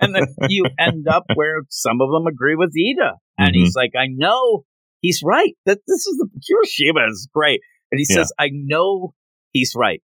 and 0.00 0.14
then 0.16 0.24
you 0.48 0.64
end 0.80 1.06
up 1.06 1.24
where 1.34 1.62
some 1.70 2.00
of 2.00 2.08
them 2.10 2.26
agree 2.26 2.56
with 2.56 2.70
Ida, 2.70 3.12
and 3.38 3.50
Mhm. 3.50 3.54
he's 3.54 3.74
like, 3.76 3.92
I 3.96 4.06
know 4.08 4.64
he's 5.04 5.20
right. 5.22 5.52
That 5.66 5.80
this 5.86 6.06
is 6.06 6.16
the 6.16 6.28
Kirishima 6.40 7.10
is 7.10 7.28
great, 7.32 7.60
and 7.92 7.98
he 7.98 8.06
Yeah. 8.08 8.16
says, 8.22 8.32
I 8.38 8.48
know 8.52 9.12
he's 9.52 9.74
right, 9.76 10.02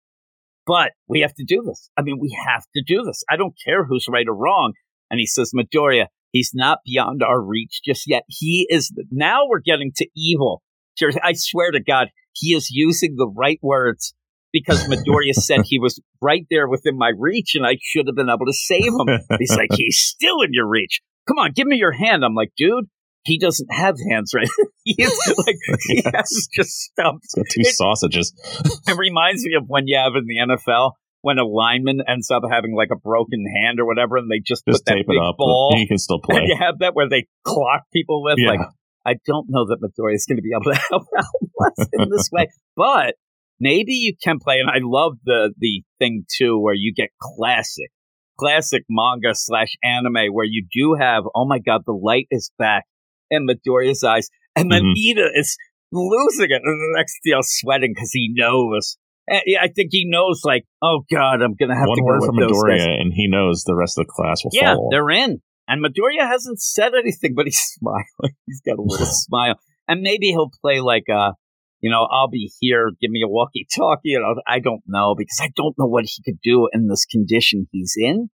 but 0.68 0.92
we 1.08 1.22
have 1.22 1.34
to 1.36 1.46
do 1.46 1.64
this. 1.66 1.90
I 1.98 2.02
mean, 2.02 2.18
we 2.20 2.36
have 2.48 2.66
to 2.76 2.84
do 2.86 3.04
this. 3.04 3.24
I 3.30 3.38
don't 3.38 3.56
care 3.66 3.86
who's 3.86 4.08
right 4.10 4.28
or 4.28 4.36
wrong. 4.36 4.74
And 5.10 5.20
he 5.20 5.26
says, 5.26 5.54
Midoriya, 5.56 6.08
he's 6.32 6.52
not 6.54 6.80
beyond 6.86 7.24
our 7.24 7.42
reach 7.42 7.80
just 7.84 8.04
yet. 8.08 8.24
He 8.28 8.68
is. 8.70 8.92
Now 9.12 9.48
we're 9.48 9.62
getting 9.62 9.92
to 9.96 10.08
evil. 10.16 10.62
I 11.24 11.32
swear 11.34 11.72
to 11.72 11.80
God, 11.82 12.10
he 12.34 12.54
is 12.54 12.70
using 12.70 13.16
the 13.16 13.28
right 13.28 13.60
words 13.64 14.14
because 14.52 14.84
Midoriya 14.86 15.34
said 15.48 15.62
he 15.64 15.80
was 15.80 16.00
right 16.22 16.46
there 16.52 16.68
within 16.68 16.98
my 16.98 17.12
reach 17.18 17.56
and 17.56 17.66
I 17.66 17.78
should 17.82 18.08
have 18.08 18.16
been 18.16 18.30
able 18.30 18.46
to 18.46 18.54
save 18.54 18.92
him. 19.00 19.08
He's 19.40 19.56
like, 19.56 19.70
he's 19.76 19.98
still 19.98 20.42
in 20.42 20.50
your 20.52 20.68
reach. 20.68 21.00
Come 21.28 21.38
on, 21.40 21.54
give 21.56 21.68
me 21.68 21.78
your 21.78 21.94
hand. 21.94 22.24
I'm 22.26 22.36
like, 22.36 22.52
dude, 22.58 22.86
he 23.30 23.38
doesn't 23.38 23.70
have 23.72 23.96
hands, 24.10 24.32
right? 24.36 24.48
he 24.84 24.96
is 24.98 25.14
like, 25.46 25.56
he 25.88 26.02
has 26.14 26.48
just 26.54 26.72
stumps. 26.90 27.34
He's 27.36 27.44
got 27.44 27.50
two 27.54 27.62
It- 27.62 27.76
sausages. 27.76 28.34
It 28.88 28.98
reminds 28.98 29.44
me 29.46 29.54
of 29.56 29.66
when 29.68 29.84
you 29.88 29.98
have 29.98 30.14
in 30.16 30.26
the 30.26 30.56
NFL 30.56 30.94
when 31.22 31.38
a 31.38 31.44
lineman 31.46 32.00
ends 32.08 32.32
up 32.32 32.44
having 32.50 32.74
like 32.76 32.90
a 32.92 32.96
broken 32.98 33.44
hand 33.62 33.80
or 33.80 33.86
whatever, 33.86 34.18
and 34.18 34.32
they 34.32 34.40
just, 34.40 34.64
Just 34.66 34.86
put 34.86 34.86
that 34.86 34.96
tape 34.96 35.08
big 35.08 35.18
it 35.18 35.24
up. 35.24 35.36
ball. 35.38 35.74
He 35.76 35.86
can 35.88 35.98
still 35.98 36.20
play. 36.20 36.42
you 36.48 36.56
have 36.58 36.80
that 36.80 36.96
where 36.96 37.10
they 37.10 37.28
clock 37.46 37.84
people 37.94 38.24
with. 38.24 38.36
Yeah. 38.38 38.52
Like, 38.52 38.60
I 39.06 39.16
don't 39.28 39.48
know 39.50 39.66
that 39.68 39.78
Midoriya 39.84 40.16
is 40.16 40.26
going 40.28 40.38
to 40.38 40.42
be 40.42 40.52
able 40.56 40.72
to 40.74 40.80
help 40.90 41.04
out 41.18 41.74
in 41.94 42.10
this 42.10 42.30
way, 42.32 42.48
but 42.76 43.16
maybe 43.60 43.94
you 43.94 44.14
can 44.24 44.40
play. 44.40 44.60
And 44.60 44.70
I 44.70 44.80
love 44.82 45.14
the 45.26 45.54
the 45.58 45.84
thing 46.00 46.24
too, 46.38 46.58
where 46.60 46.74
you 46.74 46.94
get 46.96 47.10
classic, 47.22 47.90
classic 48.40 48.84
manga 48.90 49.32
slash 49.34 49.74
anime, 49.84 50.34
where 50.34 50.46
you 50.46 50.66
do 50.74 50.96
have, 51.00 51.24
oh 51.36 51.46
my 51.46 51.60
god, 51.60 51.82
the 51.86 51.92
light 51.94 52.28
is 52.32 52.52
back 52.58 52.86
in 53.30 53.48
Midoriya's 53.48 54.04
eyes, 54.04 54.30
and 54.56 54.72
then. 54.72 54.84
Ida 54.98 55.30
is 55.36 55.58
losing 55.92 56.52
it, 56.52 56.62
and 56.64 56.80
the 56.82 56.94
next 56.98 57.20
deal 57.24 57.40
sweating 57.42 57.94
because 57.96 58.12
he 58.12 58.32
knows. 58.34 58.98
Eh, 59.30 59.42
I 59.62 59.68
think 59.68 59.90
he 59.92 60.06
knows, 60.08 60.42
like, 60.44 60.66
oh 60.82 61.02
god, 61.12 61.42
I'm 61.42 61.56
gonna 61.56 61.76
have 61.76 61.88
One 61.88 61.98
to 61.98 62.04
word 62.04 62.20
go 62.22 62.26
from 62.28 62.36
Midoriya, 62.38 63.00
and 63.02 63.12
he 63.14 63.28
knows 63.30 63.64
the 63.64 63.76
rest 63.76 63.98
of 63.98 64.06
the 64.08 64.12
class 64.12 64.44
will 64.44 64.52
Yeah, 64.54 64.76
follow. 64.76 64.90
they're 64.92 65.10
in. 65.10 65.42
And 65.68 65.84
Midoriya 65.86 66.28
hasn't 66.28 66.60
said 66.62 66.94
anything, 66.96 67.36
but 67.36 67.46
he's 67.46 67.60
smiling. 67.80 68.36
He's 68.48 68.62
got 68.66 68.80
a 68.80 68.82
little 68.82 69.06
smile. 69.10 69.56
And 69.88 70.02
maybe 70.02 70.28
he'll 70.28 70.52
play 70.62 70.80
like 70.80 71.10
uh 71.10 71.34
you 71.82 71.90
know, 71.90 72.06
I'll 72.12 72.28
be 72.28 72.52
here, 72.60 72.92
give 73.00 73.10
me 73.10 73.22
a 73.24 73.28
walkie 73.30 73.66
talkie. 73.74 74.10
You 74.10 74.20
know, 74.20 74.36
I 74.46 74.60
don't 74.60 74.82
know 74.86 75.16
because 75.18 75.40
I 75.42 75.50
don't 75.56 75.76
know 75.78 75.86
what 75.86 76.06
he 76.06 76.22
could 76.24 76.40
do 76.44 76.68
in 76.74 76.88
this 76.88 77.06
condition 77.06 77.68
he's 77.72 77.94
in. 77.98 78.30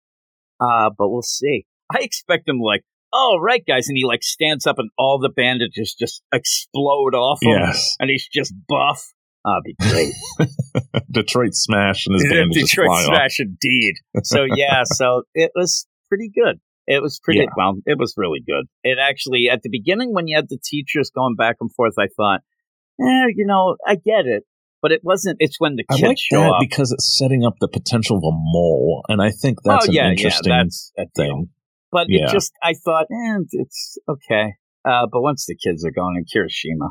Uh, 0.60 0.90
but 0.98 1.10
we'll 1.10 1.22
see. 1.22 1.66
I 1.94 2.00
expect 2.00 2.50
him 2.50 2.60
like, 2.60 2.82
oh 3.16 3.38
right, 3.42 3.64
guys, 3.66 3.88
and 3.88 3.98
he 3.98 4.04
like 4.06 4.24
stands 4.24 4.68
up 4.68 4.78
and 4.78 4.90
all 4.98 5.20
the 5.20 5.30
bandages 5.30 5.96
just 5.98 6.22
explode 6.34 7.16
off 7.16 7.40
him, 7.42 7.58
Yes. 7.60 7.96
and 8.00 8.10
he's 8.10 8.28
just 8.32 8.54
buff. 8.68 9.02
Uh, 9.48 9.62
be 9.64 9.76
great. 9.80 10.14
Detroit 11.12 11.54
smash 11.54 12.08
and 12.08 12.16
his 12.16 12.24
band 12.32 12.52
just 12.54 12.68
Detroit 12.72 12.88
fly 12.88 12.96
off. 13.04 13.06
Smash 13.06 13.40
indeed. 13.40 13.94
So 14.24 14.44
yeah, 14.44 14.84
so 14.86 15.24
it 15.34 15.52
was 15.56 15.86
pretty 16.10 16.30
good. 16.34 16.60
It 16.88 17.02
was 17.02 17.20
pretty 17.24 17.42
Yeah. 17.42 17.46
well. 17.56 17.76
It 17.86 17.98
was 18.00 18.14
really 18.18 18.42
good. 18.46 18.66
It 18.84 18.98
actually 19.02 19.48
at 19.52 19.62
the 19.64 19.70
beginning 19.72 20.14
when 20.14 20.28
you 20.28 20.36
had 20.36 20.50
the 20.50 20.60
teachers 20.64 21.12
going 21.16 21.36
back 21.36 21.58
and 21.62 21.72
forth, 21.74 21.94
I 22.00 22.08
thought, 22.18 22.42
eh, 23.02 23.28
you 23.36 23.46
know, 23.46 23.76
I 23.86 23.96
get 23.96 24.26
it, 24.26 24.44
but 24.82 24.92
it 24.92 25.02
wasn't. 25.04 25.38
It's 25.40 25.60
when 25.60 25.76
the 25.76 25.86
I 25.90 25.96
kids 25.96 26.08
like 26.08 26.18
show 26.20 26.42
that 26.42 26.50
up. 26.50 26.56
because 26.60 26.92
it's 26.92 27.16
setting 27.18 27.44
up 27.46 27.54
the 27.60 27.68
potential 27.68 28.18
of 28.18 28.24
a 28.24 28.32
mole, 28.34 29.04
and 29.10 29.22
I 29.22 29.30
think 29.32 29.60
that's 29.64 29.88
oh 29.88 29.92
yeah, 29.92 30.06
an 30.08 30.12
interesting 30.14 30.52
yeah, 30.52 30.64
that's 30.64 30.92
a 30.98 31.02
deal. 31.04 31.10
thing. 31.16 31.50
But 31.96 32.08
Yeah. 32.10 32.26
it 32.26 32.32
just, 32.38 32.52
I 32.62 32.74
thought, 32.86 33.08
eh, 33.10 33.38
it's 33.64 33.98
okay. 34.14 34.48
Uh, 34.84 35.08
but 35.12 35.22
once 35.22 35.46
the 35.48 35.56
kids 35.56 35.86
are 35.86 35.92
gone, 36.02 36.14
and 36.18 36.28
Kirishima 36.32 36.90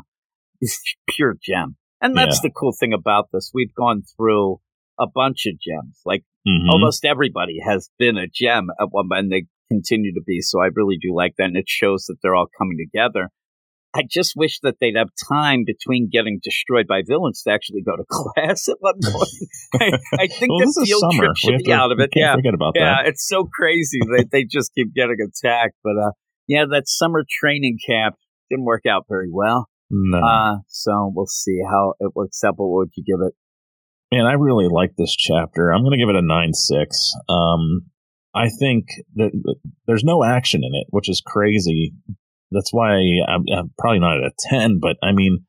is 0.61 0.73
pure 1.15 1.35
gem, 1.47 1.77
and 2.01 2.15
that's 2.17 2.41
the 2.41 2.49
cool 2.59 2.73
thing 2.79 2.93
about 2.93 3.25
this. 3.31 3.51
We've 3.53 3.73
gone 3.73 4.01
through 4.17 4.59
a 4.99 5.07
bunch 5.07 5.45
of 5.45 5.53
gems, 5.59 6.01
like. 6.05 6.23
Mhm. 6.47 6.69
almost 6.69 7.03
everybody 7.05 7.57
has 7.69 7.89
been 7.97 8.17
a 8.17 8.27
gem 8.27 8.67
at 8.79 8.89
one 8.91 9.07
and 9.11 9.31
they 9.31 9.43
continue 9.67 10.13
to 10.13 10.21
be. 10.31 10.41
So 10.41 10.61
I 10.61 10.67
really 10.79 10.97
do 11.01 11.11
like 11.21 11.33
that. 11.39 11.45
And 11.45 11.57
it 11.57 11.67
shows 11.67 12.05
that 12.05 12.17
they're 12.21 12.35
all 12.35 12.49
coming 12.55 12.77
together. 12.77 13.23
I 13.95 14.01
just 14.09 14.33
wish 14.35 14.59
that 14.61 14.75
they'd 14.81 14.97
have 14.97 15.09
time 15.31 15.63
between 15.65 16.09
getting 16.11 16.39
destroyed 16.43 16.85
by 16.87 17.01
villains 17.07 17.41
to 17.43 17.51
actually 17.51 17.81
go 17.81 17.95
to 17.95 18.03
class 18.11 18.67
at 18.67 18.75
one 18.79 18.95
point. 19.03 19.29
I, 19.75 20.23
I 20.23 20.27
think 20.27 20.49
well, 20.51 20.59
the 20.59 20.73
this 20.79 20.89
field 20.89 21.13
trip 21.13 21.31
should 21.37 21.57
be 21.59 21.63
to- 21.65 21.73
out 21.73 21.91
of 21.91 21.99
it. 21.99 22.09
Yeah, 22.15 22.35
forget 22.35 22.53
about 22.53 22.73
yeah, 22.75 22.95
that. 23.03 23.07
it's 23.07 23.25
so 23.27 23.45
crazy. 23.45 23.99
they 24.17 24.25
they 24.31 24.43
just 24.43 24.73
keep 24.75 24.93
getting 24.93 25.17
attacked. 25.21 25.75
But 25.83 25.97
uh, 25.97 26.11
yeah, 26.47 26.65
that 26.71 26.87
summer 26.87 27.23
training 27.39 27.77
camp 27.87 28.15
didn't 28.49 28.65
work 28.65 28.85
out 28.85 29.05
very 29.07 29.29
well. 29.31 29.69
No. 29.89 30.17
Uh, 30.19 30.55
so 30.67 31.11
we'll 31.15 31.27
see 31.27 31.59
how 31.65 31.93
it 31.99 32.11
works 32.15 32.43
out. 32.43 32.55
But 32.57 32.65
what 32.65 32.77
would 32.77 32.91
you 32.95 33.03
give 33.05 33.25
it? 33.25 33.33
Man, 34.11 34.25
I 34.25 34.33
really 34.33 34.67
like 34.69 34.91
this 34.97 35.15
chapter. 35.15 35.71
I'm 35.71 35.81
going 35.83 35.97
to 35.97 36.03
give 36.03 36.09
it 36.09 36.15
a 36.15 36.21
nine 36.21 36.53
six. 36.53 37.13
Um, 37.29 37.85
I 38.33 38.49
think 38.49 38.87
that 39.15 39.31
that 39.31 39.55
there's 39.87 40.03
no 40.03 40.23
action 40.23 40.61
in 40.63 40.71
it, 40.73 40.87
which 40.89 41.09
is 41.09 41.21
crazy. 41.25 41.93
That's 42.51 42.71
why 42.71 42.93
I'm, 43.27 43.43
I'm 43.55 43.71
probably 43.77 43.99
not 43.99 44.17
at 44.17 44.31
a 44.31 44.49
ten. 44.49 44.79
But 44.81 44.97
I 45.03 45.11
mean, 45.11 45.45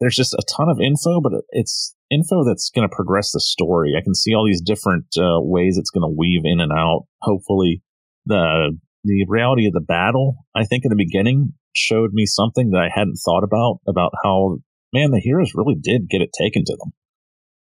there's 0.00 0.16
just 0.16 0.34
a 0.34 0.42
ton 0.56 0.68
of 0.68 0.80
info, 0.80 1.20
but 1.20 1.32
it's 1.50 1.94
info 2.10 2.44
that's 2.44 2.70
going 2.74 2.88
to 2.88 2.94
progress 2.94 3.32
the 3.32 3.40
story. 3.40 3.94
I 3.96 4.02
can 4.02 4.14
see 4.14 4.34
all 4.34 4.46
these 4.46 4.62
different 4.62 5.06
uh, 5.16 5.40
ways 5.40 5.78
it's 5.78 5.90
going 5.90 6.02
to 6.02 6.16
weave 6.16 6.42
in 6.44 6.60
and 6.60 6.72
out. 6.72 7.06
Hopefully, 7.22 7.82
the 8.26 8.76
the 9.04 9.26
reality 9.28 9.66
of 9.66 9.72
the 9.72 9.80
battle. 9.80 10.36
I 10.54 10.64
think 10.64 10.84
in 10.84 10.90
the 10.90 10.96
beginning 10.96 11.54
showed 11.74 12.12
me 12.12 12.26
something 12.26 12.70
that 12.70 12.80
I 12.80 12.90
hadn't 12.92 13.18
thought 13.24 13.44
about 13.44 13.80
about 13.86 14.12
how 14.24 14.58
man 14.92 15.10
the 15.10 15.20
heroes 15.20 15.52
really 15.54 15.76
did 15.80 16.08
get 16.08 16.20
it 16.20 16.30
taken 16.38 16.64
to 16.66 16.76
them. 16.76 16.92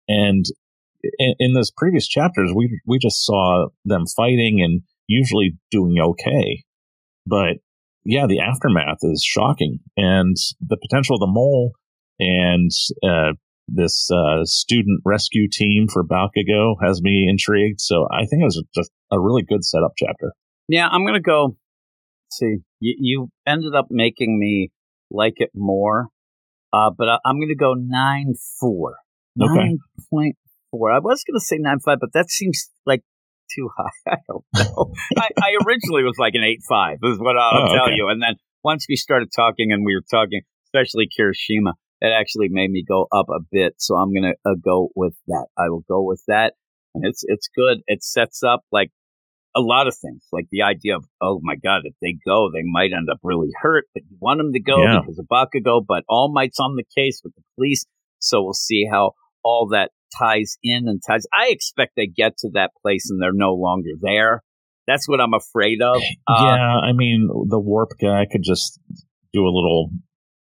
And 0.09 0.45
in, 1.19 1.35
in 1.39 1.53
those 1.55 1.71
previous 1.71 2.09
chapters, 2.09 2.53
we 2.55 2.81
we 2.87 2.99
just 2.99 3.25
saw 3.25 3.69
them 3.85 4.05
fighting 4.17 4.61
and 4.63 4.83
usually 5.07 5.57
doing 5.71 5.97
okay, 5.99 6.65
but 7.27 7.59
yeah, 8.09 8.27
the 8.27 8.41
aftermath 8.41 9.01
is 9.03 9.23
shocking, 9.23 9.81
and 9.97 10.35
the 10.67 10.79
potential 10.79 11.17
of 11.17 11.21
the 11.21 11.27
mole 11.27 11.73
and 12.19 12.71
uh, 13.05 13.35
this 13.69 14.11
uh, 14.11 14.45
student 14.45 15.03
rescue 15.05 15.47
team 15.47 15.89
for 15.93 16.03
Bakugo 16.03 16.77
has 16.83 17.03
me 17.03 17.27
intrigued. 17.29 17.83
So 17.83 18.09
I 18.11 18.25
think 18.25 18.41
it 18.41 18.45
was 18.45 18.65
just 18.75 18.91
a 19.13 19.21
really 19.21 19.43
good 19.43 19.63
setup 19.63 19.93
chapter. 19.97 20.33
Yeah, 20.69 20.89
I'm 20.89 21.05
gonna 21.05 21.21
go. 21.21 21.59
See, 22.31 22.57
you, 22.81 22.97
you 22.99 23.29
ended 23.47 23.75
up 23.75 23.89
making 23.91 24.39
me 24.39 24.71
like 25.11 25.35
it 25.37 25.51
more, 25.55 26.09
uh, 26.73 26.91
but 26.97 27.11
I, 27.11 27.19
I'm 27.27 27.39
gonna 27.39 27.55
go 27.55 27.75
nine 27.75 28.33
four. 28.59 28.97
Okay. 29.39 29.55
Nine 29.55 29.79
point 30.11 30.37
four. 30.71 30.93
I 30.93 30.99
was 30.99 31.23
gonna 31.25 31.41
say 31.41 31.59
nine 31.59 31.81
five, 31.81 31.99
but 32.01 32.15
that 32.15 32.31
seems 32.31 32.71
like 32.87 33.03
too 33.55 33.69
high. 33.77 33.91
I 34.13 34.17
don't 34.29 34.45
know. 34.55 34.93
I, 35.19 35.29
I 35.43 35.51
originally 35.67 36.03
was 36.05 36.17
like 36.19 36.35
an 36.35 36.45
eight 36.45 36.61
five. 36.69 36.99
Is 37.03 37.19
what 37.19 37.37
I'll 37.37 37.65
Oh, 37.65 37.75
tell 37.75 37.85
okay. 37.87 37.95
you. 37.97 38.09
And 38.09 38.23
then 38.23 38.35
once 38.65 38.87
we 38.89 38.97
started 38.97 39.29
talking, 39.35 39.73
and 39.73 39.85
we 39.85 39.95
were 39.95 40.05
talking, 40.11 40.43
especially 40.67 41.07
Kirishima, 41.09 41.73
it 42.01 42.13
actually 42.13 42.49
made 42.51 42.71
me 42.71 42.85
go 42.87 43.07
up 43.13 43.27
a 43.29 43.41
bit. 43.51 43.75
So 43.79 43.97
I'm 43.97 44.13
gonna 44.15 44.35
uh, 44.45 44.55
go 44.63 44.89
with 44.95 45.15
that. 45.29 45.47
I 45.59 45.69
will 45.71 45.85
go 45.89 46.03
with 46.03 46.23
that, 46.29 46.55
and 46.95 47.05
it's 47.07 47.23
it's 47.27 47.49
good. 47.57 47.79
It 47.87 48.03
sets 48.05 48.43
up 48.43 48.63
like 48.73 48.91
a 49.57 49.61
lot 49.61 49.89
of 49.89 49.97
things, 49.97 50.23
like 50.31 50.47
the 50.53 50.63
idea 50.63 50.95
of, 50.95 51.05
oh 51.21 51.41
my 51.43 51.57
God, 51.57 51.81
if 51.85 51.95
they 52.03 52.17
go, 52.25 52.51
they 52.53 52.63
might 52.65 52.93
end 52.93 53.09
up 53.11 53.19
really 53.25 53.49
hurt, 53.61 53.87
but 53.95 54.03
you 54.09 54.17
want 54.21 54.39
them 54.39 54.53
to 54.53 54.61
go 54.61 54.81
Yeah. 54.83 55.01
because 55.01 55.19
of 55.19 55.27
Bakugo, 55.27 55.83
but 55.85 56.05
All 56.09 56.31
Might's 56.33 56.61
on 56.61 56.77
the 56.77 56.85
case 56.97 57.21
with 57.25 57.35
the 57.35 57.43
police. 57.57 57.85
So 58.21 58.43
we'll 58.43 58.53
see 58.53 58.87
how 58.89 59.13
all 59.43 59.69
that 59.73 59.91
ties 60.17 60.57
in 60.63 60.89
and 60.89 61.01
ties. 61.07 61.27
I 61.33 61.49
expect 61.49 61.93
they 61.97 62.07
get 62.07 62.39
to 62.39 62.51
that 62.55 62.71
place 62.83 63.11
and 63.11 63.21
they're 63.21 63.33
no 63.33 63.55
longer 63.55 63.91
there. 64.01 64.43
That's 64.87 65.09
what 65.09 65.21
I'm 65.21 65.35
afraid 65.35 65.83
of. 65.83 66.01
Uh, 66.27 66.45
yeah, 66.45 66.77
I 66.77 66.93
mean 66.93 67.29
the 67.49 67.59
warp 67.59 67.93
guy 68.01 68.27
could 68.31 68.43
just 68.43 68.79
do 69.33 69.43
a 69.45 69.49
little 69.49 69.91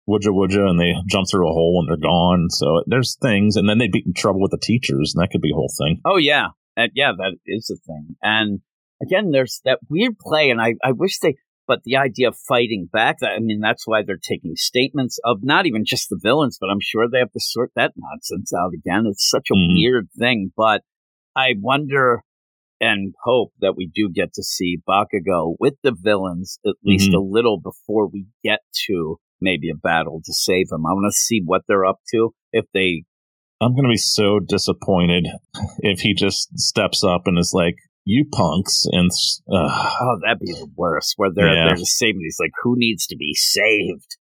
woodja 0.09 0.29
woodja 0.29 0.69
and 0.69 0.79
they 0.79 0.93
jump 1.09 1.27
through 1.31 1.49
a 1.49 1.53
hole 1.53 1.81
and 1.81 1.89
they're 1.89 2.09
gone. 2.09 2.49
So 2.51 2.83
there's 2.87 3.17
things, 3.23 3.57
and 3.57 3.69
then 3.69 3.79
they'd 3.79 3.93
be 3.93 4.03
in 4.05 4.13
trouble 4.13 4.41
with 4.43 4.51
the 4.51 4.59
teachers, 4.59 5.15
and 5.15 5.23
that 5.23 5.31
could 5.31 5.41
be 5.41 5.53
a 5.53 5.55
whole 5.55 5.73
thing. 5.79 6.01
Oh 6.05 6.19
yeah, 6.19 6.49
and 6.77 6.91
yeah, 6.95 7.13
that 7.17 7.37
is 7.47 7.71
a 7.71 7.77
thing. 7.87 8.17
And 8.23 8.61
again, 9.03 9.31
there's 9.31 9.61
that 9.65 9.79
weird 9.89 10.19
play, 10.19 10.51
and 10.51 10.61
I, 10.61 10.75
I 10.83 10.93
wish 10.93 11.19
they, 11.21 11.37
but 11.71 11.85
the 11.85 11.95
idea 11.95 12.27
of 12.27 12.37
fighting 12.49 12.89
back. 12.93 13.19
That 13.21 13.31
I 13.37 13.39
mean, 13.39 13.61
that's 13.61 13.87
why 13.87 14.03
they're 14.03 14.19
taking 14.21 14.57
statements 14.57 15.21
of 15.25 15.39
not 15.45 15.67
even 15.67 15.85
just 15.87 16.09
the 16.11 16.19
villains, 16.21 16.59
but 16.61 16.69
I'm 16.69 16.81
sure 16.83 17.07
they 17.09 17.21
have 17.21 17.31
to 17.31 17.39
sort 17.41 17.71
that 17.77 17.93
nonsense 17.97 18.53
out 18.53 18.73
again. 18.75 19.05
It's 19.07 19.31
such 19.31 19.47
a 19.53 19.55
Mhm. 19.55 19.75
weird 19.75 20.09
thing, 20.19 20.51
but 20.57 20.83
I 21.37 21.55
wonder 21.61 22.25
and 22.81 23.15
hope 23.23 23.53
that 23.61 23.77
we 23.77 23.87
do 23.95 24.11
get 24.13 24.33
to 24.35 24.43
see 24.43 24.79
Bakugo 24.89 25.55
with 25.61 25.75
the 25.85 25.93
villains 25.93 26.59
at 26.67 26.75
least 26.83 27.11
Mhm. 27.13 27.15
a 27.15 27.21
little 27.21 27.61
before 27.61 28.09
we 28.09 28.27
get 28.43 28.61
to 28.87 29.19
maybe 29.41 29.71
a 29.71 29.77
battle 29.77 30.21
to 30.25 30.33
save 30.33 30.67
him. 30.73 30.85
I 30.87 30.93
want 30.93 31.07
to 31.07 31.17
see 31.17 31.41
what 31.45 31.63
they're 31.69 31.87
up 31.87 32.01
to 32.13 32.35
if 32.53 32.65
they 32.75 33.05
I'm 33.61 33.77
gonna 33.77 33.91
be 33.91 33.97
so 33.97 34.41
disappointed 34.41 35.29
if 35.81 36.01
he 36.01 36.15
just 36.15 36.59
steps 36.59 37.05
up 37.05 37.27
and 37.27 37.39
is 37.39 37.53
like, 37.55 37.77
"You 38.05 38.27
punks," 38.33 38.87
and 38.91 39.11
uh, 39.53 39.69
Oh, 40.01 40.19
that'd 40.23 40.41
be 40.41 40.53
the 40.53 40.71
worst. 40.77 41.15
Where 41.17 41.31
they're 41.35 41.55
Yeah. 41.55 41.69
they're 41.69 41.77
just 41.77 41.97
saving. 41.99 42.21
He's 42.23 42.39
like, 42.41 42.53
who 42.63 42.75
needs 42.77 43.07
to 43.09 43.17
be 43.17 43.35
saved? 43.35 44.17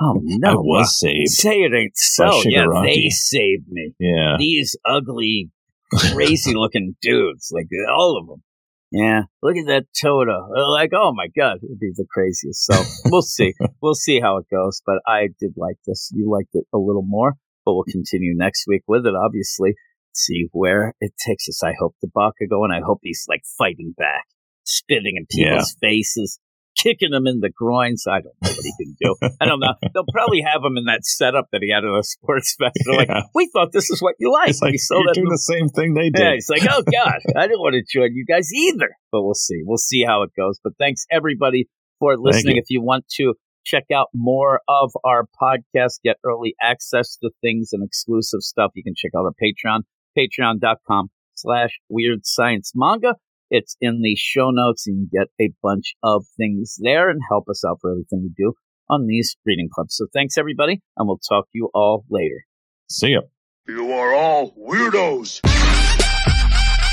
Oh 0.00 0.20
no, 0.22 0.50
I 0.50 0.54
was 0.54 0.86
uh, 0.86 1.06
saved. 1.08 1.28
Say 1.30 1.56
it 1.62 1.74
ain't 1.74 1.96
so. 1.96 2.42
Yeah, 2.44 2.66
they 2.84 3.08
saved 3.10 3.66
me. 3.68 3.94
Yeah, 3.98 4.36
These 4.38 4.76
ugly, 4.88 5.50
crazy 6.12 6.54
looking 6.54 6.94
dudes, 7.02 7.50
like 7.52 7.66
all 7.92 8.16
of 8.20 8.28
them. 8.28 8.42
Yeah, 8.90 9.22
look 9.42 9.56
at 9.56 9.66
that 9.66 9.84
Toto. 10.00 10.48
Like, 10.70 10.92
oh 10.94 11.12
my 11.12 11.26
god, 11.36 11.58
it'd 11.64 11.78
be 11.80 11.90
the 11.94 12.06
craziest. 12.10 12.64
So 12.64 12.80
we'll 13.06 13.22
see. 13.36 13.52
we'll 13.82 13.94
see 13.94 14.20
how 14.20 14.38
it 14.38 14.46
goes. 14.50 14.80
But 14.86 15.00
I 15.06 15.28
did 15.40 15.54
like 15.56 15.76
this. 15.86 16.10
You 16.14 16.30
liked 16.30 16.54
it 16.54 16.64
a 16.72 16.78
little 16.78 17.04
more, 17.04 17.34
but 17.66 17.74
we'll 17.74 17.84
continue 17.84 18.34
next 18.36 18.64
week 18.68 18.82
with 18.86 19.04
it. 19.04 19.14
Obviously, 19.14 19.74
see 20.14 20.46
where 20.52 20.94
it 21.00 21.12
takes 21.26 21.48
us. 21.48 21.62
I 21.62 21.72
hope 21.78 21.94
the 22.02 22.08
Bakugo, 22.08 22.64
and 22.64 22.72
I 22.72 22.80
hope 22.84 23.00
he's 23.02 23.24
like 23.28 23.42
fighting 23.58 23.94
back, 23.96 24.24
spitting 24.64 25.14
in 25.16 25.26
people's 25.30 25.74
faces, 25.80 26.38
kicking 26.76 27.10
them 27.10 27.26
in 27.26 27.40
the 27.40 27.50
groins. 27.50 28.04
I 28.08 28.20
don't 28.20 28.34
know 28.42 28.50
what 28.50 28.64
he 28.64 28.72
can 28.84 28.96
do. 29.00 29.16
I 29.40 29.46
don't 29.46 29.60
know. 29.60 29.74
They'll 29.94 30.04
probably 30.12 30.42
have 30.42 30.62
him 30.64 30.76
in 30.76 30.84
that 30.84 31.04
setup 31.04 31.46
that 31.52 31.60
he 31.62 31.70
had 31.72 31.84
at 31.84 31.90
a 31.90 32.02
sports 32.02 32.54
fest. 32.58 32.76
They're 32.84 32.96
like, 32.96 33.08
Yeah. 33.08 33.22
we 33.34 33.50
thought 33.52 33.72
this 33.72 33.90
is 33.90 34.00
what 34.00 34.14
you 34.18 34.32
like. 34.32 34.50
it's 34.50 34.62
like 34.62 34.72
we 34.72 34.78
you're 34.90 35.14
doing 35.14 35.28
the 35.28 35.38
same 35.38 35.68
thing 35.68 35.94
they 35.94 36.10
did. 36.10 36.22
yeah, 36.22 36.34
he's 36.34 36.48
like, 36.48 36.62
oh 36.70 36.82
god, 36.92 37.18
I 37.36 37.46
didn't 37.46 37.60
want 37.60 37.74
to 37.74 37.82
join 37.98 38.14
you 38.14 38.24
guys 38.24 38.52
either. 38.52 38.90
But 39.12 39.22
we'll 39.24 39.34
see. 39.34 39.60
We'll 39.64 39.78
see 39.78 40.04
how 40.04 40.22
it 40.22 40.30
goes. 40.38 40.58
But 40.62 40.74
thanks 40.78 41.04
everybody 41.10 41.68
for 41.98 42.16
listening. 42.16 42.56
you. 42.56 42.62
If 42.62 42.70
you 42.70 42.80
want 42.82 43.06
to 43.16 43.34
check 43.64 43.84
out 43.92 44.06
more 44.14 44.60
of 44.68 44.92
our 45.04 45.26
podcast, 45.42 46.00
get 46.04 46.16
early 46.24 46.54
access 46.62 47.16
to 47.16 47.30
things 47.42 47.70
and 47.72 47.84
exclusive 47.84 48.40
stuff, 48.40 48.70
you 48.74 48.82
can 48.84 48.94
check 48.96 49.10
out 49.16 49.24
our 49.24 49.32
Patreon, 49.32 49.80
patreon.com 50.18 51.10
slash 51.34 51.78
weird 51.88 52.20
science 52.24 52.72
manga. 52.74 53.14
It's 53.50 53.76
in 53.80 54.00
the 54.02 54.14
show 54.16 54.50
notes 54.50 54.86
and 54.86 54.98
you 55.00 55.08
get 55.10 55.28
a 55.40 55.52
bunch 55.62 55.94
of 56.02 56.26
things 56.36 56.76
there 56.80 57.08
and 57.08 57.20
help 57.30 57.48
us 57.48 57.64
out 57.64 57.78
for 57.80 57.92
everything 57.92 58.22
we 58.22 58.30
do 58.36 58.52
on 58.90 59.06
these 59.06 59.36
reading 59.46 59.68
clubs. 59.72 59.96
So 59.96 60.06
thanks 60.12 60.36
everybody, 60.36 60.80
and 60.96 61.06
we'll 61.06 61.18
talk 61.18 61.44
to 61.44 61.50
you 61.54 61.70
all 61.74 62.04
later. 62.10 62.44
See 62.90 63.08
ya. 63.08 63.20
You 63.66 63.92
are 63.92 64.14
all 64.14 64.52
weirdos. 64.52 65.40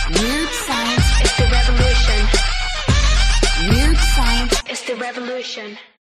Weird 0.10 0.50
science 0.50 1.22
is 1.24 1.38
the 1.38 1.48
revolution. 1.52 2.28
Weird 3.70 3.98
science 3.98 4.64
is 4.70 4.84
the 4.84 4.96
revolution. 4.96 5.78